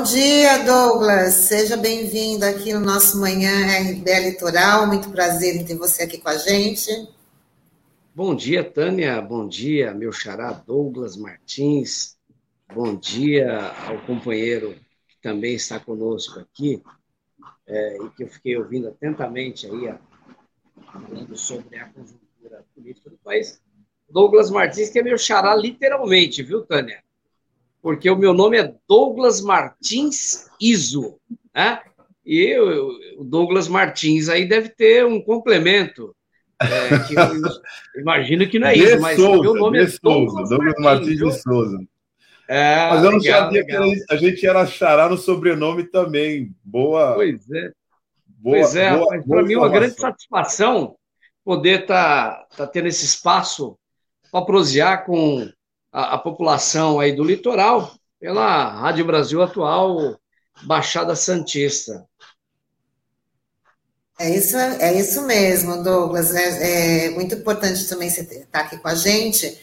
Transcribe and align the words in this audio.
Bom 0.00 0.04
dia, 0.04 0.64
Douglas. 0.64 1.34
Seja 1.34 1.76
bem-vindo 1.76 2.42
aqui 2.46 2.72
no 2.72 2.80
nosso 2.80 3.20
Manhã 3.20 3.50
RBA 3.82 4.18
Litoral. 4.20 4.86
Muito 4.86 5.10
prazer 5.10 5.56
em 5.56 5.62
ter 5.62 5.76
você 5.76 6.04
aqui 6.04 6.16
com 6.16 6.30
a 6.30 6.38
gente. 6.38 6.90
Bom 8.14 8.34
dia, 8.34 8.64
Tânia. 8.64 9.20
Bom 9.20 9.46
dia, 9.46 9.92
meu 9.92 10.10
xará 10.10 10.52
Douglas 10.52 11.18
Martins. 11.18 12.16
Bom 12.74 12.96
dia 12.96 13.60
ao 13.86 14.00
companheiro 14.06 14.74
que 15.06 15.20
também 15.20 15.54
está 15.54 15.78
conosco 15.78 16.40
aqui 16.40 16.82
é, 17.66 17.98
e 17.98 18.08
que 18.16 18.22
eu 18.22 18.28
fiquei 18.28 18.56
ouvindo 18.56 18.88
atentamente 18.88 19.66
aí, 19.66 19.94
falando 20.90 21.36
sobre 21.36 21.76
a 21.76 21.84
conjuntura 21.90 22.64
política 22.74 23.10
do 23.10 23.18
país. 23.18 23.60
Douglas 24.08 24.50
Martins, 24.50 24.88
que 24.88 24.98
é 24.98 25.02
meu 25.02 25.18
xará 25.18 25.54
literalmente, 25.54 26.42
viu, 26.42 26.64
Tânia? 26.64 27.02
Porque 27.82 28.10
o 28.10 28.16
meu 28.16 28.34
nome 28.34 28.58
é 28.58 28.74
Douglas 28.88 29.40
Martins 29.40 30.48
Iso, 30.60 31.18
né? 31.54 31.80
E 32.24 32.56
o 33.18 33.24
Douglas 33.24 33.68
Martins 33.68 34.28
aí 34.28 34.46
deve 34.46 34.68
ter 34.68 35.04
um 35.04 35.20
complemento 35.20 36.14
é, 36.60 36.98
que 37.08 37.14
eu 37.14 37.20
imagino 38.00 38.46
que 38.48 38.58
não 38.58 38.68
é 38.68 38.74
isso, 38.74 39.00
mas 39.00 39.16
Souza, 39.16 39.40
meu 39.40 39.54
nome 39.54 39.82
é 39.82 39.86
Douglas, 40.02 40.50
Douglas 40.50 40.74
Martins, 40.78 41.18
de 41.18 41.42
Souza. 41.42 41.78
É, 42.46 42.88
mas 42.90 43.04
eu 43.04 43.10
não 43.12 43.18
legal, 43.18 43.44
sabia 43.44 43.60
legal. 43.62 43.82
que 43.82 44.04
a 44.10 44.16
gente 44.16 44.46
era 44.46 44.66
xará 44.66 45.08
no 45.08 45.16
sobrenome 45.16 45.84
também. 45.84 46.54
Boa. 46.62 47.14
Pois 47.14 47.50
é. 47.50 47.70
Boa, 48.26 48.58
pois 48.58 48.76
é, 48.76 48.90
para 49.26 49.42
mim 49.42 49.54
é 49.54 49.58
uma 49.58 49.68
grande 49.68 49.94
satisfação 49.94 50.96
poder 51.44 51.82
estar 51.82 52.32
tá, 52.32 52.46
tá 52.56 52.66
tendo 52.66 52.88
esse 52.88 53.04
espaço 53.04 53.78
para 54.30 54.44
prosear 54.44 55.04
com 55.04 55.50
a, 55.92 56.14
a, 56.14 56.18
população 56.18 57.00
aí 57.00 57.12
do 57.12 57.24
litoral 57.24 57.92
pela 58.18 58.68
Rádio 58.80 59.04
Brasil 59.04 59.42
Atual, 59.42 60.18
Baixada 60.62 61.16
Santista. 61.16 62.06
É 64.18 64.28
isso, 64.28 64.56
é 64.56 64.92
isso 64.92 65.22
mesmo, 65.22 65.82
Douglas. 65.82 66.34
É, 66.34 67.06
é 67.06 67.10
muito 67.10 67.34
importante 67.34 67.88
também 67.88 68.10
você 68.10 68.20
estar 68.20 68.46
tá 68.50 68.60
aqui 68.60 68.76
com 68.76 68.88
a 68.88 68.94
gente, 68.94 69.58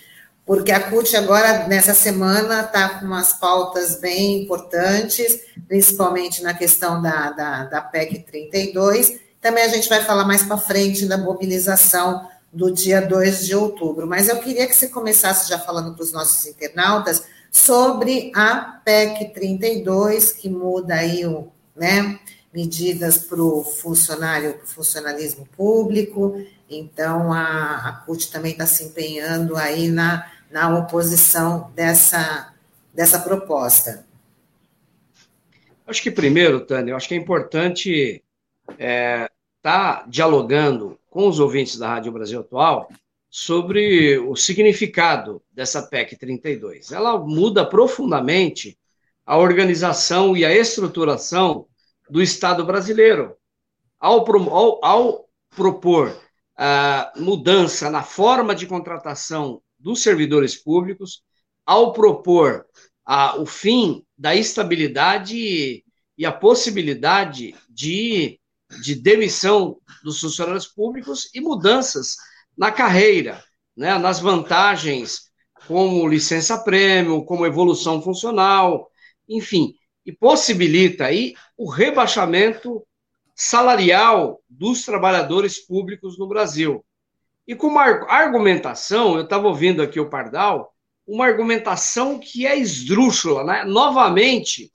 porque 0.45 0.71
a 0.71 0.89
CUT 0.89 1.15
agora, 1.15 1.67
nessa 1.67 1.93
semana, 1.93 2.61
está 2.61 2.89
com 2.89 3.05
umas 3.05 3.33
pautas 3.33 3.99
bem 3.99 4.41
importantes, 4.41 5.41
principalmente 5.67 6.41
na 6.41 6.55
questão 6.55 7.01
da, 7.01 7.31
da, 7.31 7.65
da 7.65 7.81
PEC 7.81 8.19
32. 8.23 9.19
Também 9.39 9.63
a 9.63 9.67
gente 9.67 9.87
vai 9.87 10.03
falar 10.03 10.25
mais 10.25 10.41
para 10.43 10.57
frente 10.57 11.05
da 11.05 11.17
mobilização 11.17 12.27
do 12.57 12.71
dia 12.71 12.99
2 12.99 13.45
de 13.45 13.55
outubro. 13.55 14.07
Mas 14.07 14.27
eu 14.27 14.39
queria 14.39 14.65
que 14.65 14.75
você 14.75 14.87
começasse 14.87 15.47
já 15.47 15.59
falando 15.59 15.93
para 15.93 16.03
os 16.03 16.11
nossos 16.11 16.45
internautas 16.47 17.23
sobre 17.51 18.31
a 18.35 18.81
PEC 18.83 19.33
32, 19.33 20.33
que 20.33 20.49
muda 20.49 20.95
aí 20.95 21.25
o, 21.25 21.47
né, 21.75 22.19
medidas 22.51 23.19
para 23.19 23.39
o 23.39 23.63
funcionário, 23.63 24.55
para 24.55 24.63
o 24.63 24.67
funcionalismo 24.67 25.47
público. 25.55 26.43
Então, 26.67 27.31
a, 27.31 27.89
a 27.89 27.91
CUT 28.05 28.31
também 28.31 28.53
está 28.53 28.65
se 28.65 28.85
empenhando 28.85 29.55
aí 29.55 29.89
na, 29.89 30.27
na 30.49 30.75
oposição 30.79 31.71
dessa, 31.75 32.53
dessa 32.91 33.19
proposta. 33.19 34.05
Acho 35.85 36.01
que 36.01 36.11
primeiro, 36.11 36.59
Tânia, 36.61 36.95
acho 36.95 37.07
que 37.07 37.13
é 37.13 37.17
importante 37.17 38.21
estar 38.69 38.83
é, 38.83 39.29
tá 39.61 40.03
dialogando 40.07 40.99
com 41.17 41.27
os 41.27 41.39
ouvintes 41.39 41.79
da 41.79 41.87
Rádio 41.87 42.11
Brasil 42.11 42.41
Atual 42.41 42.87
sobre 43.27 44.19
o 44.19 44.35
significado 44.35 45.41
dessa 45.51 45.81
PEC 45.81 46.15
32. 46.15 46.91
Ela 46.91 47.17
muda 47.17 47.65
profundamente 47.65 48.77
a 49.25 49.35
organização 49.35 50.37
e 50.37 50.45
a 50.45 50.55
estruturação 50.55 51.65
do 52.07 52.21
Estado 52.21 52.63
brasileiro. 52.63 53.35
Ao, 53.99 54.23
ao, 54.51 54.85
ao 54.85 55.29
propor 55.55 56.15
a 56.55 57.11
mudança 57.15 57.89
na 57.89 58.03
forma 58.03 58.53
de 58.53 58.67
contratação 58.67 59.59
dos 59.79 60.03
servidores 60.03 60.55
públicos, 60.55 61.23
ao 61.65 61.93
propor 61.93 62.63
a, 63.03 63.37
o 63.37 63.45
fim 63.47 64.05
da 64.15 64.35
estabilidade 64.35 65.83
e 66.15 66.25
a 66.27 66.31
possibilidade 66.31 67.55
de, 67.67 68.39
de 68.81 68.95
demissão 68.95 69.77
dos 70.03 70.19
funcionários 70.19 70.67
públicos 70.67 71.29
e 71.33 71.41
mudanças 71.41 72.17
na 72.57 72.71
carreira, 72.71 73.43
né, 73.75 73.97
nas 73.97 74.19
vantagens 74.19 75.27
como 75.67 76.07
licença-prêmio, 76.07 77.23
como 77.25 77.45
evolução 77.45 78.01
funcional, 78.01 78.89
enfim, 79.27 79.73
e 80.05 80.11
possibilita 80.11 81.05
aí 81.05 81.35
o 81.57 81.69
rebaixamento 81.69 82.85
salarial 83.35 84.41
dos 84.49 84.83
trabalhadores 84.83 85.59
públicos 85.59 86.17
no 86.17 86.27
Brasil. 86.27 86.83
E 87.45 87.55
com 87.55 87.67
uma 87.67 87.83
argumentação, 88.09 89.15
eu 89.15 89.23
estava 89.23 89.47
ouvindo 89.47 89.81
aqui 89.81 89.99
o 89.99 90.09
Pardal, 90.09 90.73
uma 91.05 91.25
argumentação 91.25 92.19
que 92.19 92.45
é 92.45 92.57
esdrúxula, 92.57 93.43
né? 93.43 93.63
Novamente, 93.63 94.71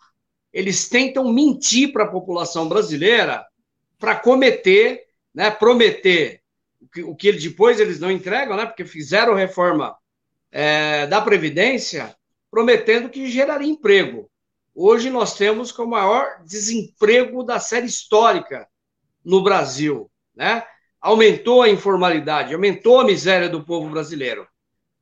eles 0.52 0.88
tentam 0.88 1.30
mentir 1.32 1.92
para 1.92 2.04
a 2.04 2.10
população 2.10 2.68
brasileira 2.68 3.44
para 4.02 4.16
cometer, 4.16 5.04
né, 5.32 5.48
prometer 5.48 6.40
o 6.80 6.88
que, 6.88 7.02
o 7.04 7.14
que 7.14 7.32
depois 7.32 7.78
eles 7.78 8.00
não 8.00 8.10
entregam, 8.10 8.56
né, 8.56 8.66
porque 8.66 8.84
fizeram 8.84 9.32
reforma 9.32 9.96
é, 10.50 11.06
da 11.06 11.20
Previdência 11.20 12.12
prometendo 12.50 13.08
que 13.08 13.30
geraria 13.30 13.70
emprego. 13.70 14.28
Hoje 14.74 15.08
nós 15.08 15.36
temos 15.36 15.70
com 15.70 15.84
o 15.84 15.88
maior 15.88 16.42
desemprego 16.44 17.44
da 17.44 17.60
série 17.60 17.86
histórica 17.86 18.66
no 19.24 19.40
Brasil, 19.40 20.10
né? 20.34 20.64
Aumentou 21.00 21.62
a 21.62 21.68
informalidade, 21.68 22.52
aumentou 22.52 22.98
a 22.98 23.04
miséria 23.04 23.48
do 23.48 23.64
povo 23.64 23.88
brasileiro. 23.88 24.48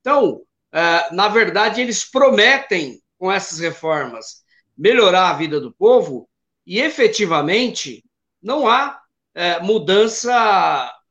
Então, 0.00 0.42
é, 0.72 1.14
na 1.14 1.28
verdade, 1.28 1.80
eles 1.80 2.04
prometem 2.04 3.00
com 3.18 3.32
essas 3.32 3.60
reformas 3.60 4.42
melhorar 4.76 5.30
a 5.30 5.34
vida 5.34 5.58
do 5.58 5.72
povo 5.72 6.28
e 6.66 6.80
efetivamente 6.80 8.04
não 8.42 8.68
há 8.68 9.00
é, 9.34 9.60
mudança 9.60 10.32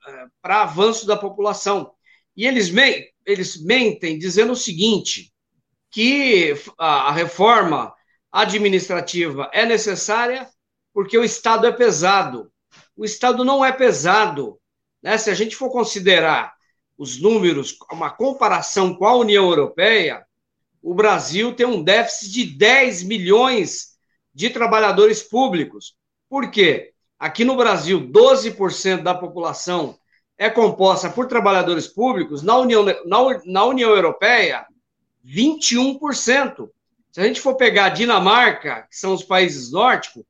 é, 0.08 0.26
para 0.42 0.64
avanço 0.64 1.06
da 1.06 1.16
população. 1.16 1.92
E 2.36 2.46
eles, 2.46 2.72
eles 3.26 3.62
mentem 3.64 4.18
dizendo 4.18 4.54
o 4.54 4.56
seguinte: 4.56 5.34
que 5.92 6.56
a 6.78 7.12
reforma 7.12 7.94
administrativa 8.32 9.50
é 9.54 9.66
necessária 9.66 10.48
porque 10.94 11.18
o 11.18 11.24
Estado 11.24 11.66
é 11.68 11.72
pesado. 11.72 12.52
O 12.96 13.06
Estado 13.06 13.44
não 13.44 13.64
é 13.64 13.72
pesado. 13.72 14.60
Né? 15.02 15.18
Se 15.18 15.30
a 15.30 15.34
gente 15.34 15.56
for 15.56 15.72
considerar 15.72 16.54
os 16.98 17.20
números, 17.20 17.78
uma 17.92 18.10
comparação 18.10 18.94
com 18.94 19.06
a 19.06 19.16
União 19.16 19.50
Europeia, 19.50 20.26
o 20.82 20.94
Brasil 20.94 21.56
tem 21.56 21.66
um 21.66 21.84
déficit 21.84 22.32
de 22.32 22.46
10 22.58 23.04
milhões 23.04 23.98
de 24.34 24.50
trabalhadores 24.50 25.24
públicos. 25.24 25.96
Por 26.30 26.52
quê? 26.52 26.94
Aqui 27.20 27.44
no 27.44 27.58
Brasil, 27.58 28.00
12% 28.00 29.04
da 29.04 29.14
população 29.14 30.00
é 30.38 30.50
composta 30.50 31.10
por 31.10 31.28
trabalhadores 31.28 31.86
públicos, 31.86 32.42
na 32.42 32.58
União, 32.58 32.84
na, 32.84 33.42
na 33.46 33.66
União 33.66 33.90
Europeia, 33.90 34.66
21%. 35.26 36.70
Se 37.12 37.20
a 37.20 37.26
gente 37.26 37.42
for 37.42 37.56
pegar 37.56 37.86
a 37.86 37.90
Dinamarca, 37.90 38.88
que 38.90 38.96
são 38.96 39.14
os 39.14 39.24
países 39.24 39.70
nórdicos, 39.70 40.24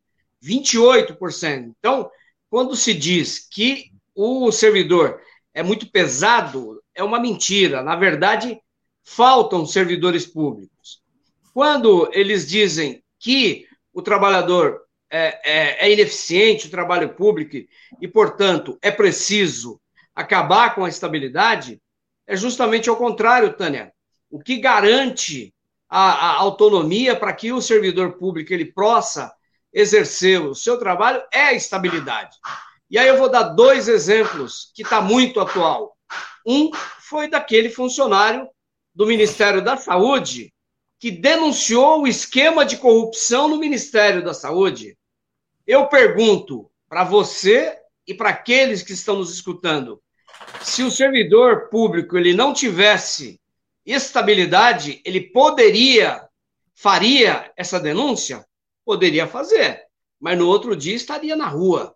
28%. 0.44 1.76
Então, 1.78 2.10
quando 2.50 2.76
se 2.76 2.94
diz 2.94 3.48
que 3.48 3.92
o 4.16 4.52
servidor 4.52 5.22
é 5.54 5.62
muito 5.62 5.92
pesado, 5.92 6.82
é 6.96 7.04
uma 7.04 7.20
mentira. 7.20 7.84
Na 7.84 7.96
verdade, 7.96 8.60
faltam 9.04 9.64
servidores 9.64 10.26
públicos. 10.26 11.04
Quando 11.54 12.10
eles 12.14 12.48
dizem 12.48 13.04
que 13.20 13.68
o 13.94 14.02
trabalhador 14.02 14.82
é, 15.10 15.40
é, 15.44 15.88
é 15.88 15.92
ineficiente, 15.92 16.68
o 16.68 16.72
trabalho 16.72 17.10
público, 17.16 17.56
e, 18.00 18.08
portanto, 18.08 18.78
é 18.82 18.92
preciso 18.92 19.80
acabar 20.16 20.76
com 20.76 20.86
a 20.86 20.90
estabilidade, 20.90 21.82
é 22.28 22.36
justamente 22.36 22.90
ao 22.90 22.96
contrário, 22.96 23.54
Tânia. 23.54 23.92
O 24.30 24.40
que 24.40 24.58
garante 24.58 25.54
a, 25.90 26.12
a 26.12 26.34
autonomia 26.36 27.16
para 27.16 27.34
que 27.34 27.52
o 27.52 27.62
servidor 27.62 28.14
público 28.14 28.54
ele 28.54 28.66
possa 28.66 29.34
exercer 29.74 30.42
o 30.42 30.54
seu 30.54 30.78
trabalho 30.78 31.22
é 31.34 31.42
a 31.42 31.54
estabilidade. 31.54 32.38
E 32.90 32.98
aí 32.98 33.08
eu 33.08 33.18
vou 33.18 33.30
dar 33.30 33.44
dois 33.44 33.88
exemplos 33.88 34.72
que 34.76 34.84
está 34.84 35.02
muito 35.02 35.40
atual. 35.40 35.96
Um 36.46 36.72
foi 37.00 37.28
daquele 37.28 37.70
funcionário 37.70 38.48
do 38.94 39.06
Ministério 39.06 39.64
da 39.64 39.78
Saúde 39.78 40.54
que 41.00 41.10
denunciou 41.10 42.02
o 42.02 42.08
esquema 42.08 42.66
de 42.66 42.78
corrupção 42.78 43.48
no 43.48 43.58
Ministério 43.58 44.24
da 44.24 44.34
Saúde. 44.34 44.98
Eu 45.70 45.86
pergunto 45.86 46.68
para 46.90 47.04
você 47.04 47.78
e 48.08 48.12
para 48.12 48.30
aqueles 48.30 48.82
que 48.82 48.94
estão 48.94 49.18
nos 49.18 49.32
escutando, 49.32 50.02
se 50.64 50.82
o 50.82 50.90
servidor 50.90 51.70
público 51.70 52.18
ele 52.18 52.34
não 52.34 52.56
tivesse 52.56 53.40
estabilidade, 53.86 55.00
ele 55.06 55.22
poderia, 55.22 56.28
faria 56.74 57.54
essa 57.56 57.80
denúncia? 57.80 58.44
poderia 58.84 59.28
fazer, 59.28 59.84
mas 60.20 60.36
no 60.36 60.48
outro 60.48 60.76
dia 60.76 60.96
estaria 60.96 61.36
na 61.36 61.48
rua, 61.48 61.96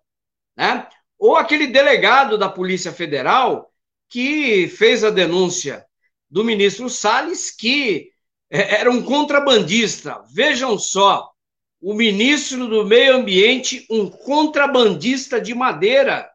né? 0.55 0.87
Ou 1.17 1.35
aquele 1.35 1.65
delegado 1.65 2.37
da 2.37 2.47
Polícia 2.47 2.93
Federal 2.93 3.73
que 4.07 4.67
fez 4.67 5.03
a 5.03 5.09
denúncia 5.09 5.83
do 6.29 6.43
ministro 6.43 6.87
Salles 6.91 7.49
que 7.49 8.11
é, 8.51 8.75
era 8.81 8.91
um 8.91 9.01
contrabandista. 9.01 10.23
Vejam 10.31 10.77
só, 10.77 11.32
o 11.83 11.93
ministro 11.93 12.65
do 12.65 12.85
Meio 12.85 13.17
Ambiente, 13.17 13.85
um 13.89 14.09
contrabandista 14.09 15.39
de 15.41 15.53
madeira, 15.53 16.31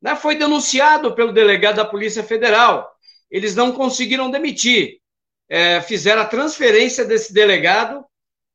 né? 0.00 0.14
foi 0.14 0.36
denunciado 0.36 1.12
pelo 1.12 1.32
delegado 1.32 1.76
da 1.76 1.84
Polícia 1.84 2.22
Federal. 2.22 2.88
Eles 3.28 3.56
não 3.56 3.72
conseguiram 3.72 4.30
demitir. 4.30 5.00
É, 5.48 5.80
fizeram 5.80 6.22
a 6.22 6.26
transferência 6.26 7.04
desse 7.04 7.32
delegado 7.32 8.04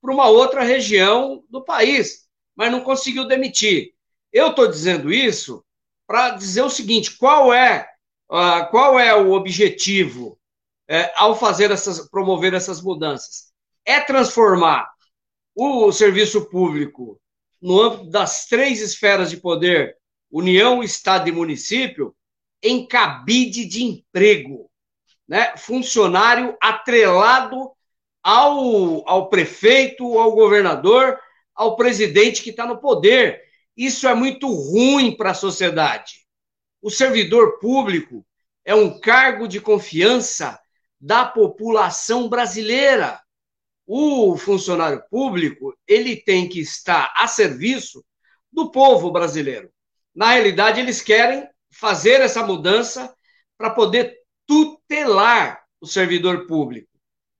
para 0.01 0.13
uma 0.13 0.29
outra 0.29 0.63
região 0.63 1.43
do 1.49 1.61
país, 1.61 2.25
mas 2.55 2.71
não 2.71 2.79
conseguiu 2.79 3.27
demitir. 3.27 3.91
Eu 4.31 4.51
estou 4.51 4.69
dizendo 4.69 5.11
isso 5.11 5.65
para 6.07 6.29
dizer 6.29 6.61
o 6.61 6.69
seguinte: 6.69 7.17
qual 7.17 7.53
é, 7.53 7.89
uh, 8.31 8.69
qual 8.71 8.97
é 8.97 9.13
o 9.13 9.33
objetivo 9.33 10.39
uh, 10.89 11.11
ao 11.17 11.37
fazer 11.37 11.71
essas, 11.71 12.07
promover 12.07 12.53
essas 12.53 12.81
mudanças? 12.81 13.51
É 13.83 13.99
transformar 13.99 14.94
o 15.55 15.91
serviço 15.91 16.49
público 16.49 17.19
no 17.61 17.81
âmbito 17.81 18.09
das 18.09 18.45
três 18.45 18.81
esferas 18.81 19.29
de 19.29 19.37
poder, 19.37 19.97
União, 20.29 20.83
Estado 20.83 21.29
e 21.29 21.31
município, 21.31 22.15
em 22.61 22.85
cabide 22.85 23.65
de 23.65 23.83
emprego, 23.83 24.69
né? 25.27 25.55
funcionário 25.55 26.57
atrelado 26.61 27.71
ao, 28.21 29.07
ao 29.07 29.29
prefeito, 29.29 30.19
ao 30.19 30.33
governador, 30.33 31.19
ao 31.53 31.75
presidente 31.75 32.43
que 32.43 32.49
está 32.49 32.65
no 32.65 32.79
poder. 32.79 33.41
Isso 33.77 34.07
é 34.07 34.13
muito 34.13 34.47
ruim 34.47 35.15
para 35.15 35.31
a 35.31 35.35
sociedade. 35.35 36.25
O 36.81 36.91
servidor 36.91 37.59
público 37.59 38.25
é 38.63 38.75
um 38.75 38.99
cargo 38.99 39.47
de 39.47 39.61
confiança 39.61 40.59
da 40.99 41.25
população 41.25 42.27
brasileira. 42.27 43.21
O 43.85 44.35
funcionário 44.37 45.03
público, 45.09 45.77
ele 45.87 46.15
tem 46.15 46.49
que 46.49 46.59
estar 46.59 47.13
a 47.15 47.27
serviço 47.27 48.03
do 48.51 48.71
povo 48.71 49.11
brasileiro. 49.11 49.69
Na 50.13 50.31
realidade, 50.31 50.79
eles 50.79 51.01
querem 51.01 51.47
fazer 51.71 52.21
essa 52.21 52.45
mudança 52.45 53.13
para 53.57 53.69
poder 53.69 54.17
tutelar 54.47 55.63
o 55.79 55.85
servidor 55.85 56.47
público, 56.47 56.89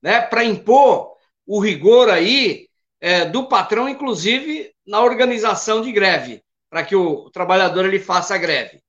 né? 0.01 0.21
Para 0.21 0.43
impor 0.43 1.15
o 1.45 1.59
rigor 1.59 2.09
aí 2.09 2.67
é, 2.99 3.25
do 3.25 3.47
patrão, 3.47 3.87
inclusive 3.87 4.73
na 4.85 5.01
organização 5.01 5.81
de 5.81 5.91
greve, 5.91 6.43
para 6.69 6.83
que 6.83 6.95
o 6.95 7.29
trabalhador 7.29 7.85
ele 7.85 7.99
faça 7.99 8.35
a 8.35 8.37
greve. 8.37 8.81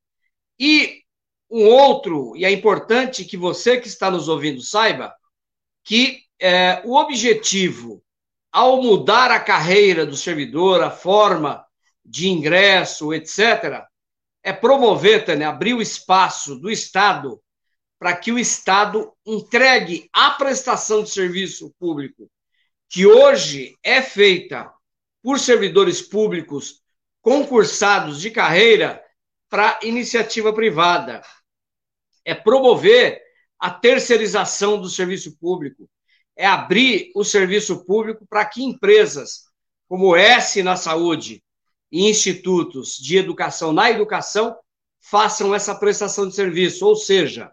E 0.59 1.03
um 1.51 1.67
outro, 1.67 2.37
e 2.37 2.45
é 2.45 2.51
importante 2.51 3.25
que 3.25 3.37
você 3.37 3.81
que 3.81 3.89
está 3.89 4.11
nos 4.11 4.29
ouvindo 4.29 4.61
saiba, 4.61 5.15
que 5.85 6.26
é, 6.41 6.83
o 6.85 6.97
objetivo, 6.97 8.03
ao 8.53 8.83
mudar 8.83 9.31
a 9.31 9.41
carreira 9.41 10.07
do 10.07 10.17
servidor, 10.17 10.83
a 10.83 10.91
forma 10.91 11.65
de 12.05 12.29
ingresso, 12.29 13.13
etc., 13.13 13.85
é 14.43 14.53
promover, 14.53 15.25
Tânia, 15.25 15.49
abrir 15.49 15.75
o 15.75 15.83
espaço 15.83 16.55
do 16.57 16.71
Estado 16.71 17.43
para 17.99 18.17
que 18.17 18.31
o 18.31 18.39
Estado 18.39 19.13
entregue 19.25 20.09
a 20.13 20.31
prestação 20.31 21.03
de 21.03 21.11
serviço 21.11 21.75
público, 21.79 22.31
que 22.89 23.07
hoje 23.07 23.77
é 23.83 24.01
feita 24.01 24.73
por 25.23 25.41
servidores 25.41 26.01
públicos 26.01 26.81
concursados 27.21 28.21
de 28.21 28.31
carreira 28.31 29.03
para 29.49 29.81
iniciativa 29.83 30.53
privada. 30.53 31.23
É 32.25 32.35
promover 32.35 33.21
a 33.59 33.71
terceirização 33.71 34.81
do 34.81 34.89
serviço 34.89 35.37
público, 35.39 35.89
é 36.37 36.47
abrir 36.47 37.11
o 37.15 37.25
serviço 37.25 37.85
público 37.85 38.27
para 38.29 38.45
que 38.45 38.63
empresas 38.63 39.47
como 39.89 40.15
S 40.15 40.63
na 40.63 40.77
saúde 40.77 41.43
e 41.91 42.09
institutos 42.09 42.97
de 42.97 43.17
educação 43.17 43.73
na 43.73 43.91
educação 43.91 44.57
façam 45.01 45.55
essa 45.55 45.75
prestação 45.75 46.29
de 46.29 46.35
serviço, 46.35 46.85
ou 46.85 46.97
seja, 46.97 47.53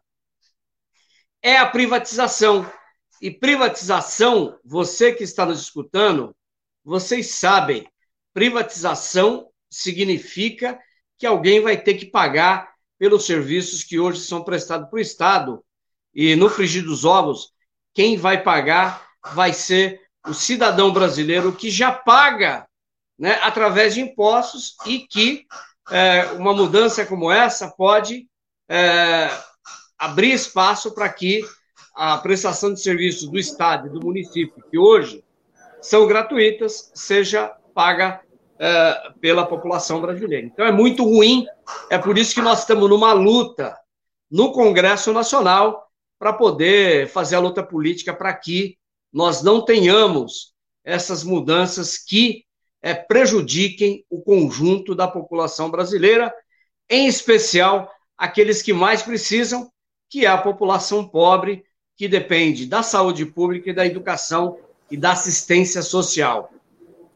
é 1.42 1.58
a 1.58 1.70
privatização. 1.70 2.70
E 3.22 3.32
privatização, 3.32 4.60
você 4.66 5.14
que 5.14 5.24
está 5.24 5.46
nos 5.46 5.62
escutando, 5.62 6.36
vocês 6.84 7.36
sabem, 7.36 7.88
privatização 8.34 9.50
significa 9.70 10.78
que 11.18 11.26
alguém 11.26 11.62
vai 11.62 11.82
ter 11.82 11.94
que 11.94 12.06
pagar 12.06 12.74
pelos 12.98 13.26
serviços 13.26 13.84
que 13.84 14.00
hoje 14.00 14.22
são 14.22 14.44
prestados 14.44 14.90
para 14.90 14.98
o 14.98 15.02
Estado. 15.02 15.64
E 16.14 16.36
no 16.36 16.50
frigir 16.50 16.84
dos 16.84 17.06
ovos, 17.06 17.53
quem 17.94 18.18
vai 18.18 18.42
pagar 18.42 19.02
vai 19.34 19.54
ser 19.54 20.02
o 20.28 20.34
cidadão 20.34 20.92
brasileiro 20.92 21.54
que 21.54 21.70
já 21.70 21.92
paga 21.92 22.68
né, 23.18 23.40
através 23.42 23.94
de 23.94 24.02
impostos 24.02 24.76
e 24.86 25.00
que 25.00 25.46
é, 25.92 26.26
uma 26.34 26.54
mudança 26.54 27.06
como 27.06 27.32
essa 27.32 27.70
pode 27.70 28.28
é, 28.70 29.30
abrir 29.98 30.32
espaço 30.32 30.94
para 30.94 31.10
que 31.10 31.42
a 31.96 32.18
prestação 32.18 32.74
de 32.74 32.82
serviços 32.82 33.30
do 33.30 33.38
Estado 33.38 33.88
e 33.88 33.90
do 33.92 34.04
município, 34.04 34.64
que 34.70 34.78
hoje 34.78 35.24
são 35.82 36.08
gratuitas, 36.08 36.92
seja 36.96 37.54
paga 37.74 38.22
é, 38.58 39.12
pela 39.20 39.46
população 39.46 40.02
brasileira. 40.02 40.46
Então 40.46 40.66
é 40.66 40.72
muito 40.72 41.04
ruim, 41.04 41.46
é 41.90 41.98
por 41.98 42.18
isso 42.18 42.34
que 42.34 42.42
nós 42.42 42.60
estamos 42.60 42.90
numa 42.90 43.14
luta 43.14 43.78
no 44.32 44.52
Congresso 44.52 45.14
Nacional 45.14 45.88
para 46.24 46.32
poder 46.32 47.10
fazer 47.10 47.36
a 47.36 47.40
luta 47.40 47.62
política 47.62 48.14
para 48.14 48.34
que 48.34 48.78
nós 49.12 49.44
não 49.44 49.60
tenhamos 49.60 50.54
essas 50.82 51.22
mudanças 51.22 51.98
que 51.98 52.46
é, 52.82 52.94
prejudiquem 52.94 54.06
o 54.10 54.22
conjunto 54.22 54.96
da 54.96 55.06
população 55.06 55.70
brasileira, 55.70 56.34
em 56.90 57.08
especial 57.08 57.92
aqueles 58.18 58.62
que 58.62 58.72
mais 58.72 59.04
precisam, 59.04 59.70
que 60.10 60.26
é 60.26 60.30
a 60.30 60.38
população 60.38 61.06
pobre, 61.06 61.66
que 61.98 62.08
depende 62.08 62.68
da 62.68 62.82
saúde 62.82 63.26
pública 63.26 63.72
e 63.72 63.76
da 63.76 63.86
educação 63.86 64.58
e 64.90 64.96
da 64.96 65.12
assistência 65.12 65.82
social. 65.82 66.52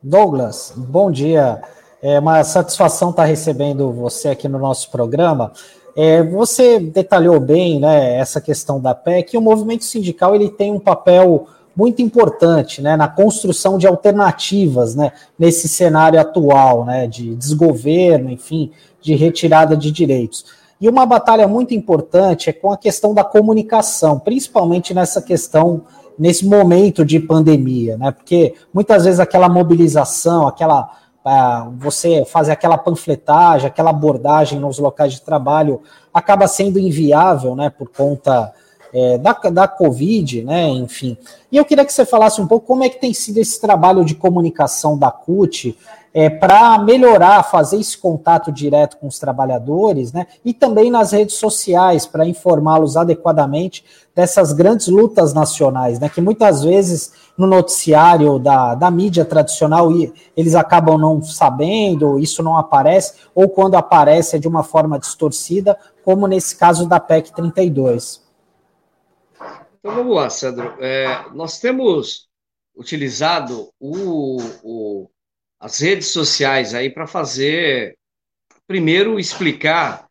Douglas, 0.03 0.73
bom 0.75 1.09
dia. 1.09 1.61
É 2.01 2.19
uma 2.19 2.43
satisfação 2.43 3.11
estar 3.11 3.23
recebendo 3.23 3.89
você 3.89 4.27
aqui 4.27 4.49
no 4.49 4.59
nosso 4.59 4.91
programa. 4.91 5.53
É, 5.99 6.21
você 6.21 6.79
detalhou 6.79 7.39
bem 7.39 7.79
né, 7.79 8.17
essa 8.19 8.39
questão 8.39 8.79
da 8.79 8.93
PEC 8.93 9.33
e 9.33 9.37
o 9.37 9.41
movimento 9.41 9.83
sindical 9.83 10.35
ele 10.35 10.47
tem 10.47 10.71
um 10.71 10.79
papel 10.79 11.47
muito 11.75 12.03
importante 12.03 12.83
né, 12.83 12.95
na 12.95 13.07
construção 13.07 13.79
de 13.79 13.87
alternativas 13.87 14.93
né, 14.93 15.11
nesse 15.39 15.67
cenário 15.67 16.19
atual 16.19 16.85
né, 16.85 17.07
de 17.07 17.33
desgoverno, 17.35 18.29
enfim, 18.29 18.71
de 19.01 19.15
retirada 19.15 19.75
de 19.75 19.91
direitos. 19.91 20.45
E 20.79 20.87
uma 20.87 21.03
batalha 21.03 21.47
muito 21.47 21.73
importante 21.73 22.49
é 22.49 22.53
com 22.53 22.71
a 22.71 22.77
questão 22.77 23.11
da 23.11 23.23
comunicação, 23.23 24.19
principalmente 24.19 24.93
nessa 24.93 25.19
questão, 25.19 25.81
nesse 26.17 26.45
momento 26.45 27.03
de 27.03 27.19
pandemia, 27.19 27.97
né? 27.97 28.11
Porque 28.11 28.53
muitas 28.71 29.05
vezes 29.05 29.19
aquela 29.19 29.49
mobilização, 29.49 30.47
aquela. 30.47 30.89
Você 31.77 32.25
fazer 32.25 32.51
aquela 32.51 32.77
panfletagem, 32.77 33.67
aquela 33.67 33.89
abordagem 33.89 34.59
nos 34.59 34.79
locais 34.79 35.13
de 35.13 35.21
trabalho 35.21 35.81
acaba 36.13 36.47
sendo 36.47 36.79
inviável, 36.79 37.55
né? 37.55 37.69
Por 37.69 37.89
conta 37.89 38.53
é, 38.97 39.15
da, 39.19 39.33
da 39.33 39.67
Covid, 39.67 40.43
né? 40.43 40.67
Enfim. 40.69 41.15
E 41.51 41.57
eu 41.57 41.63
queria 41.63 41.85
que 41.85 41.93
você 41.93 42.03
falasse 42.03 42.41
um 42.41 42.47
pouco 42.47 42.65
como 42.65 42.83
é 42.83 42.89
que 42.89 42.99
tem 42.99 43.13
sido 43.13 43.37
esse 43.37 43.61
trabalho 43.61 44.03
de 44.03 44.15
comunicação 44.15 44.97
da 44.97 45.11
CUT 45.11 45.77
é, 46.11 46.31
para 46.31 46.79
melhorar, 46.79 47.43
fazer 47.43 47.79
esse 47.79 47.95
contato 47.95 48.51
direto 48.51 48.97
com 48.97 49.05
os 49.05 49.19
trabalhadores, 49.19 50.11
né? 50.11 50.25
E 50.43 50.51
também 50.51 50.89
nas 50.89 51.11
redes 51.11 51.35
sociais, 51.35 52.07
para 52.07 52.25
informá-los 52.25 52.97
adequadamente 52.97 53.85
dessas 54.15 54.51
grandes 54.51 54.87
lutas 54.87 55.31
nacionais, 55.31 55.99
né? 55.99 56.09
Que 56.09 56.19
muitas 56.19 56.63
vezes 56.63 57.11
no 57.37 57.45
noticiário 57.45 58.39
da, 58.39 58.73
da 58.73 58.89
mídia 58.89 59.23
tradicional 59.23 59.91
eles 60.35 60.55
acabam 60.55 60.97
não 60.97 61.21
sabendo, 61.21 62.17
isso 62.17 62.41
não 62.41 62.57
aparece, 62.57 63.13
ou 63.35 63.47
quando 63.47 63.75
aparece 63.75 64.37
é 64.37 64.39
de 64.39 64.47
uma 64.47 64.63
forma 64.63 64.97
distorcida, 64.97 65.77
como 66.03 66.25
nesse 66.25 66.55
caso 66.55 66.87
da 66.87 66.99
PEC 66.99 67.31
32. 67.31 68.25
Então 69.79 69.93
vamos 69.93 70.15
lá, 70.15 70.29
Sandro. 70.29 70.83
É, 70.83 71.29
nós 71.33 71.59
temos 71.59 72.27
utilizado 72.75 73.71
o, 73.79 74.37
o 74.63 75.09
as 75.59 75.79
redes 75.79 76.07
sociais 76.07 76.73
aí 76.73 76.89
para 76.89 77.07
fazer, 77.07 77.97
primeiro, 78.67 79.19
explicar 79.19 80.07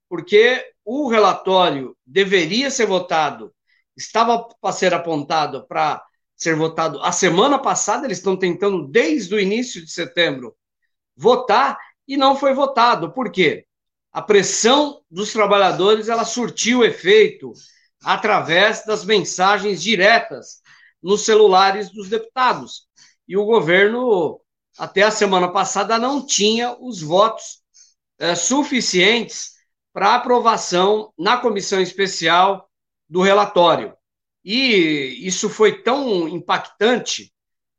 porque 0.08 0.64
o 0.84 1.08
relatório 1.08 1.96
deveria 2.04 2.68
ser 2.70 2.86
votado 2.86 3.54
estava 4.00 4.48
para 4.60 4.72
ser 4.72 4.94
apontado 4.94 5.66
para 5.66 6.02
ser 6.36 6.56
votado 6.56 7.00
a 7.02 7.12
semana 7.12 7.58
passada, 7.58 8.06
eles 8.06 8.18
estão 8.18 8.36
tentando 8.36 8.88
desde 8.88 9.34
o 9.34 9.40
início 9.40 9.84
de 9.84 9.90
setembro 9.90 10.56
votar 11.14 11.78
e 12.08 12.16
não 12.16 12.34
foi 12.34 12.54
votado. 12.54 13.12
Por 13.12 13.30
quê? 13.30 13.66
A 14.10 14.22
pressão 14.22 15.02
dos 15.10 15.32
trabalhadores 15.32 16.08
ela 16.08 16.24
surtiu 16.24 16.82
efeito 16.82 17.52
através 18.02 18.84
das 18.84 19.04
mensagens 19.04 19.82
diretas 19.82 20.60
nos 21.02 21.24
celulares 21.24 21.90
dos 21.90 22.08
deputados. 22.08 22.86
E 23.26 23.36
o 23.36 23.44
governo, 23.44 24.40
até 24.78 25.02
a 25.02 25.10
semana 25.10 25.52
passada, 25.52 25.98
não 25.98 26.24
tinha 26.24 26.76
os 26.80 27.00
votos 27.02 27.62
é, 28.18 28.34
suficientes 28.34 29.52
para 29.92 30.14
aprovação 30.14 31.12
na 31.18 31.36
comissão 31.36 31.80
especial 31.80 32.68
do 33.08 33.20
relatório. 33.20 33.94
E 34.44 35.26
isso 35.26 35.48
foi 35.48 35.82
tão 35.82 36.28
impactante 36.28 37.32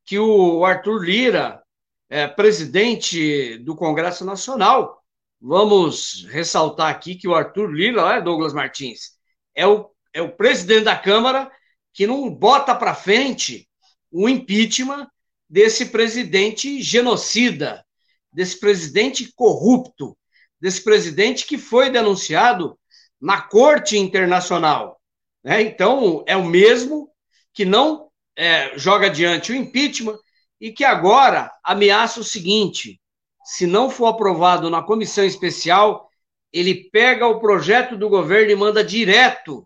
que 0.05 0.19
o 0.19 0.63
Arthur 0.65 1.03
Lira, 1.03 1.63
é, 2.09 2.27
presidente 2.27 3.57
do 3.59 3.75
Congresso 3.75 4.25
Nacional, 4.25 5.01
vamos 5.39 6.25
ressaltar 6.29 6.89
aqui 6.89 7.15
que 7.15 7.27
o 7.27 7.33
Arthur 7.33 7.71
Lira, 7.71 8.01
é 8.13 8.21
Douglas 8.21 8.53
Martins, 8.53 9.11
é 9.55 9.65
o, 9.65 9.89
é 10.13 10.21
o 10.21 10.35
presidente 10.35 10.85
da 10.85 10.95
Câmara 10.95 11.51
que 11.93 12.07
não 12.07 12.29
bota 12.29 12.75
para 12.75 12.95
frente 12.95 13.67
o 14.11 14.27
impeachment 14.27 15.07
desse 15.49 15.87
presidente 15.87 16.81
genocida, 16.81 17.85
desse 18.31 18.59
presidente 18.59 19.31
corrupto, 19.33 20.17
desse 20.59 20.83
presidente 20.83 21.45
que 21.45 21.57
foi 21.57 21.89
denunciado 21.89 22.77
na 23.19 23.41
Corte 23.41 23.97
Internacional. 23.97 24.99
Né? 25.43 25.61
Então, 25.61 26.23
é 26.27 26.35
o 26.35 26.45
mesmo 26.45 27.09
que 27.53 27.65
não 27.65 28.09
é, 28.35 28.77
joga 28.77 29.07
adiante 29.07 29.51
o 29.51 29.55
impeachment 29.55 30.17
e 30.59 30.71
que 30.71 30.85
agora 30.85 31.51
ameaça 31.63 32.19
o 32.19 32.23
seguinte: 32.23 33.01
se 33.43 33.65
não 33.65 33.89
for 33.89 34.07
aprovado 34.07 34.69
na 34.69 34.81
comissão 34.81 35.25
especial, 35.25 36.09
ele 36.53 36.89
pega 36.91 37.27
o 37.27 37.39
projeto 37.39 37.97
do 37.97 38.09
governo 38.09 38.51
e 38.51 38.55
manda 38.55 38.83
direto 38.83 39.65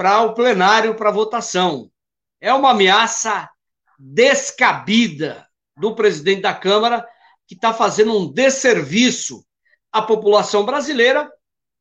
para 0.00 0.22
o 0.22 0.32
plenário 0.32 0.94
para 0.94 1.10
votação. 1.10 1.90
É 2.40 2.54
uma 2.54 2.70
ameaça 2.70 3.50
descabida 3.98 5.46
do 5.76 5.94
presidente 5.94 6.40
da 6.40 6.54
Câmara, 6.54 7.06
que 7.46 7.54
está 7.54 7.74
fazendo 7.74 8.18
um 8.18 8.32
desserviço 8.32 9.44
à 9.92 10.00
população 10.00 10.64
brasileira 10.64 11.30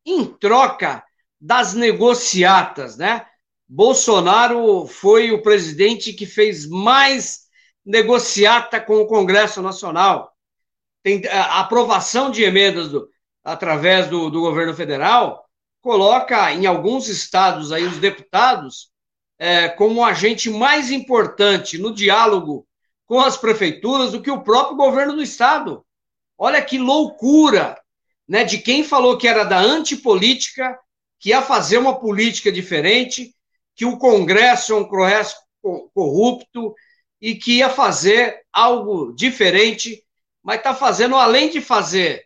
em 0.06 0.26
troca 0.26 1.02
das 1.40 1.74
negociatas, 1.74 2.98
né? 2.98 3.26
Bolsonaro 3.66 4.86
foi 4.86 5.32
o 5.32 5.42
presidente 5.42 6.12
que 6.12 6.26
fez 6.26 6.68
mais 6.68 7.44
negociata 7.86 8.82
com 8.82 8.98
o 8.98 9.08
Congresso 9.08 9.62
Nacional. 9.62 10.34
Tem 11.02 11.26
a 11.26 11.62
aprovação 11.62 12.30
de 12.30 12.44
emendas 12.44 12.90
do, 12.90 13.08
através 13.46 14.10
do, 14.10 14.30
do 14.30 14.42
governo 14.42 14.74
federal 14.74 15.49
coloca 15.82 16.52
em 16.54 16.66
alguns 16.66 17.08
estados 17.08 17.72
aí 17.72 17.84
os 17.84 17.98
deputados 17.98 18.90
é, 19.38 19.70
como 19.70 20.02
um 20.02 20.06
agente 20.06 20.50
mais 20.50 20.92
importante 20.92 21.78
no 21.78 21.94
diálogo 21.94 22.68
com 23.06 23.20
as 23.20 23.38
prefeituras 23.38 24.12
do 24.12 24.22
que 24.22 24.30
o 24.30 24.44
próprio 24.44 24.76
governo 24.76 25.16
do 25.16 25.24
estado. 25.24 25.86
Olha 26.38 26.62
que 26.62 26.78
loucura, 26.78 27.80
né? 28.28 28.44
De 28.44 28.60
quem 28.60 28.84
falou 28.84 29.18
que 29.18 29.28
era 29.28 29.44
da 29.44 29.60
antipolítica 29.60 30.78
que 31.20 31.30
ia 31.30 31.42
fazer 31.42 31.78
uma 31.78 32.00
política 32.00 32.52
diferente, 32.52 33.36
que 33.76 33.86
o 33.86 33.98
Congresso 33.98 34.74
é 34.74 34.76
um 34.76 34.88
Congresso 34.88 35.36
corrupto 35.94 36.74
e 37.20 37.36
que 37.36 37.58
ia 37.58 37.70
fazer 37.70 38.42
algo 38.54 39.14
diferente, 39.14 40.02
mas 40.42 40.58
está 40.58 40.74
fazendo, 40.74 41.16
além 41.16 41.50
de 41.50 41.60
fazer, 41.60 42.26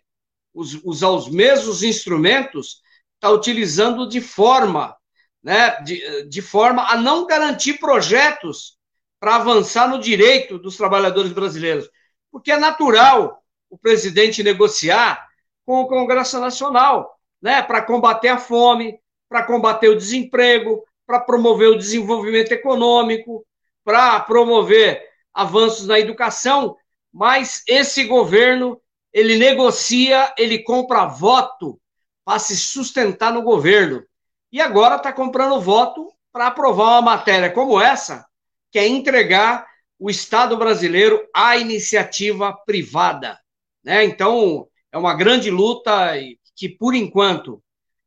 usar 0.54 1.10
os 1.10 1.28
mesmos 1.28 1.82
instrumentos, 1.82 2.83
está 3.24 3.32
utilizando 3.32 4.06
de 4.08 4.20
forma, 4.20 4.94
né, 5.42 5.82
de, 5.82 6.28
de 6.28 6.42
forma 6.42 6.92
a 6.92 6.98
não 6.98 7.26
garantir 7.26 7.76
projetos 7.76 8.78
para 9.18 9.38
avançar 9.38 9.88
no 9.88 9.98
direito 9.98 10.60
dos 10.60 10.76
trabalhadores 10.76 11.32
brasileiros. 11.32 11.90
Porque 12.30 12.52
é 12.52 12.58
natural 12.58 13.42
o 13.70 13.78
presidente 13.78 14.44
negociar 14.44 15.26
com 15.66 15.80
o 15.82 15.88
Congresso 15.88 16.38
Nacional 16.38 17.18
né, 17.42 17.62
para 17.62 17.82
combater 17.82 18.28
a 18.28 18.38
fome, 18.38 19.00
para 19.30 19.44
combater 19.44 19.88
o 19.88 19.96
desemprego, 19.96 20.84
para 21.08 21.22
promover 21.22 21.70
o 21.70 21.78
desenvolvimento 21.78 22.52
econômico, 22.52 23.46
para 23.86 24.20
promover 24.20 25.02
avanços 25.34 25.88
na 25.88 25.98
educação, 25.98 26.76
mas 27.12 27.64
esse 27.68 28.04
governo 28.04 28.82
ele 29.14 29.38
negocia, 29.38 30.34
ele 30.38 30.60
compra 30.60 31.06
voto 31.06 31.80
para 32.26 32.40
se 32.40 32.56
sustentar 32.58 33.34
no 33.34 33.42
governo. 33.42 34.04
E 34.52 34.62
agora 34.62 34.96
está 34.96 35.12
comprando 35.12 35.62
voto 35.62 36.12
para 36.32 36.48
aprovar 36.48 36.94
uma 36.94 37.02
matéria 37.02 37.52
como 37.52 37.80
essa, 37.80 38.26
que 38.72 38.80
é 38.80 38.88
entregar 38.88 39.66
o 40.00 40.10
Estado 40.10 40.58
brasileiro 40.58 41.28
à 41.34 41.58
iniciativa 41.58 42.54
privada. 42.66 43.40
Né? 43.84 44.04
Então, 44.04 44.68
é 44.92 44.98
uma 44.98 45.14
grande 45.14 45.50
luta 45.50 46.14
que, 46.56 46.70
por 46.70 46.94
enquanto, 46.94 47.64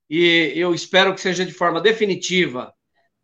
e 0.09 0.53
eu 0.55 0.75
espero 0.75 1.15
que 1.15 1.21
seja 1.21 1.45
de 1.45 1.53
forma 1.53 1.81
definitiva, 1.81 2.73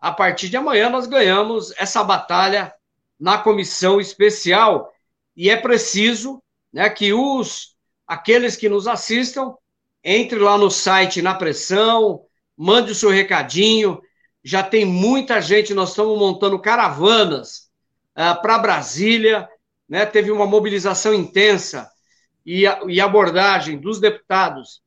a 0.00 0.10
partir 0.10 0.48
de 0.48 0.56
amanhã 0.56 0.90
nós 0.90 1.06
ganhamos 1.06 1.72
essa 1.78 2.02
batalha 2.02 2.74
na 3.18 3.38
comissão 3.38 4.00
especial 4.00 4.92
e 5.36 5.48
é 5.48 5.56
preciso 5.56 6.42
né, 6.72 6.90
que 6.90 7.12
os 7.12 7.76
aqueles 8.06 8.56
que 8.56 8.68
nos 8.68 8.88
assistam 8.88 9.54
entre 10.02 10.38
lá 10.38 10.58
no 10.58 10.70
site 10.70 11.22
na 11.22 11.34
pressão, 11.34 12.24
mande 12.56 12.92
o 12.92 12.94
seu 12.94 13.10
recadinho. 13.10 14.00
Já 14.42 14.62
tem 14.62 14.84
muita 14.84 15.40
gente, 15.40 15.74
nós 15.74 15.90
estamos 15.90 16.18
montando 16.18 16.58
caravanas 16.58 17.70
uh, 18.16 18.32
ah, 18.32 18.34
para 18.34 18.58
Brasília, 18.58 19.48
né? 19.88 20.04
Teve 20.04 20.30
uma 20.30 20.46
mobilização 20.46 21.14
intensa 21.14 21.90
e, 22.44 22.66
a, 22.66 22.80
e 22.88 23.00
abordagem 23.00 23.78
dos 23.78 24.00
deputados 24.00 24.82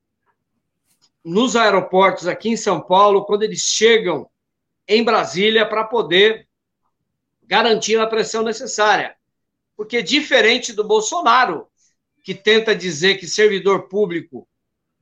nos 1.24 1.56
aeroportos 1.56 2.28
aqui 2.28 2.50
em 2.50 2.58
São 2.58 2.80
Paulo, 2.80 3.26
quando 3.26 3.44
eles 3.44 3.62
chegam 3.62 4.30
em 4.88 5.04
Brasília 5.04 5.66
para 5.66 5.84
poder 5.84 6.48
garantir 7.44 8.00
a 8.00 8.08
pressão 8.08 8.44
necessária. 8.44 9.16
Porque, 9.76 10.02
diferente 10.04 10.72
do 10.72 10.84
Bolsonaro, 10.84 11.68
que 12.24 12.34
tenta 12.34 12.76
dizer 12.76 13.16
que 13.16 13.28
servidor 13.28 13.88
público 13.88 14.48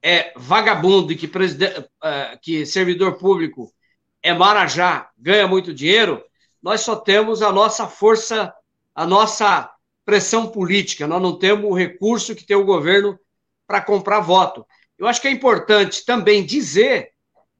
é 0.04 0.34
vagabundo 0.36 1.14
e 1.14 1.16
que, 1.16 1.26
uh, 1.26 2.40
que 2.42 2.66
servidor 2.66 3.18
público 3.18 3.74
é 4.22 4.34
marajá, 4.34 5.10
ganha 5.18 5.48
muito 5.48 5.74
dinheiro, 5.74 6.22
nós 6.62 6.82
só 6.82 6.96
temos 6.96 7.42
a 7.42 7.52
nossa 7.52 7.88
força, 7.88 8.54
a 8.94 9.06
nossa 9.06 9.72
pressão 10.06 10.48
política, 10.48 11.08
nós 11.08 11.22
não 11.22 11.38
temos 11.38 11.72
o 11.72 11.74
recurso 11.74 12.36
que 12.36 12.46
tem 12.46 12.58
o 12.58 12.66
governo 12.66 13.18
para 13.66 13.82
comprar 13.82 14.20
voto. 14.20 14.66
Eu 14.98 15.08
acho 15.08 15.22
que 15.22 15.28
é 15.28 15.32
importante 15.32 16.06
também 16.06 16.46
dizer 16.46 17.12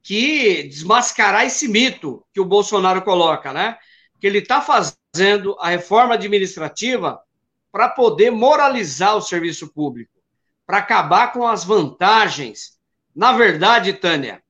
que 0.02 0.64
desmascarar 0.64 1.46
esse 1.46 1.68
mito 1.68 2.26
que 2.34 2.42
o 2.42 2.46
Bolsonaro 2.46 3.02
coloca, 3.02 3.54
né? 3.54 3.78
Que 4.20 4.28
ele 4.28 4.40
está 4.40 4.62
fazendo 4.62 5.56
a 5.60 5.70
reforma 5.70 6.16
administrativa 6.16 7.22
para 7.72 7.90
poder 7.90 8.30
moralizar 8.30 9.16
o 9.16 9.22
serviço 9.22 9.74
público, 9.74 10.13
para 10.74 10.80
acabar 10.80 11.32
com 11.32 11.48
as 11.48 11.64
vantagens. 11.64 12.80
Na 13.16 13.32
verdade, 13.34 13.94
Tânia, 13.94 14.42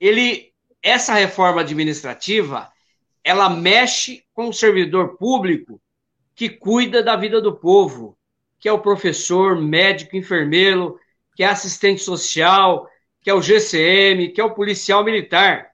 ele 0.00 0.50
essa 0.82 1.12
reforma 1.12 1.60
administrativa, 1.60 2.72
ela 3.22 3.50
mexe 3.50 4.24
com 4.32 4.48
o 4.48 4.52
servidor 4.52 5.18
público 5.18 5.78
que 6.34 6.48
cuida 6.48 7.02
da 7.02 7.16
vida 7.16 7.38
do 7.38 7.54
povo, 7.54 8.16
que 8.58 8.66
é 8.66 8.72
o 8.72 8.78
professor, 8.78 9.60
médico, 9.60 10.16
enfermeiro, 10.16 10.98
que 11.36 11.42
é 11.42 11.46
assistente 11.48 12.00
social, 12.00 12.88
que 13.20 13.28
é 13.28 13.34
o 13.34 13.42
GCM, 13.42 14.30
que 14.30 14.40
é 14.40 14.44
o 14.44 14.54
policial 14.54 15.04
militar. 15.04 15.68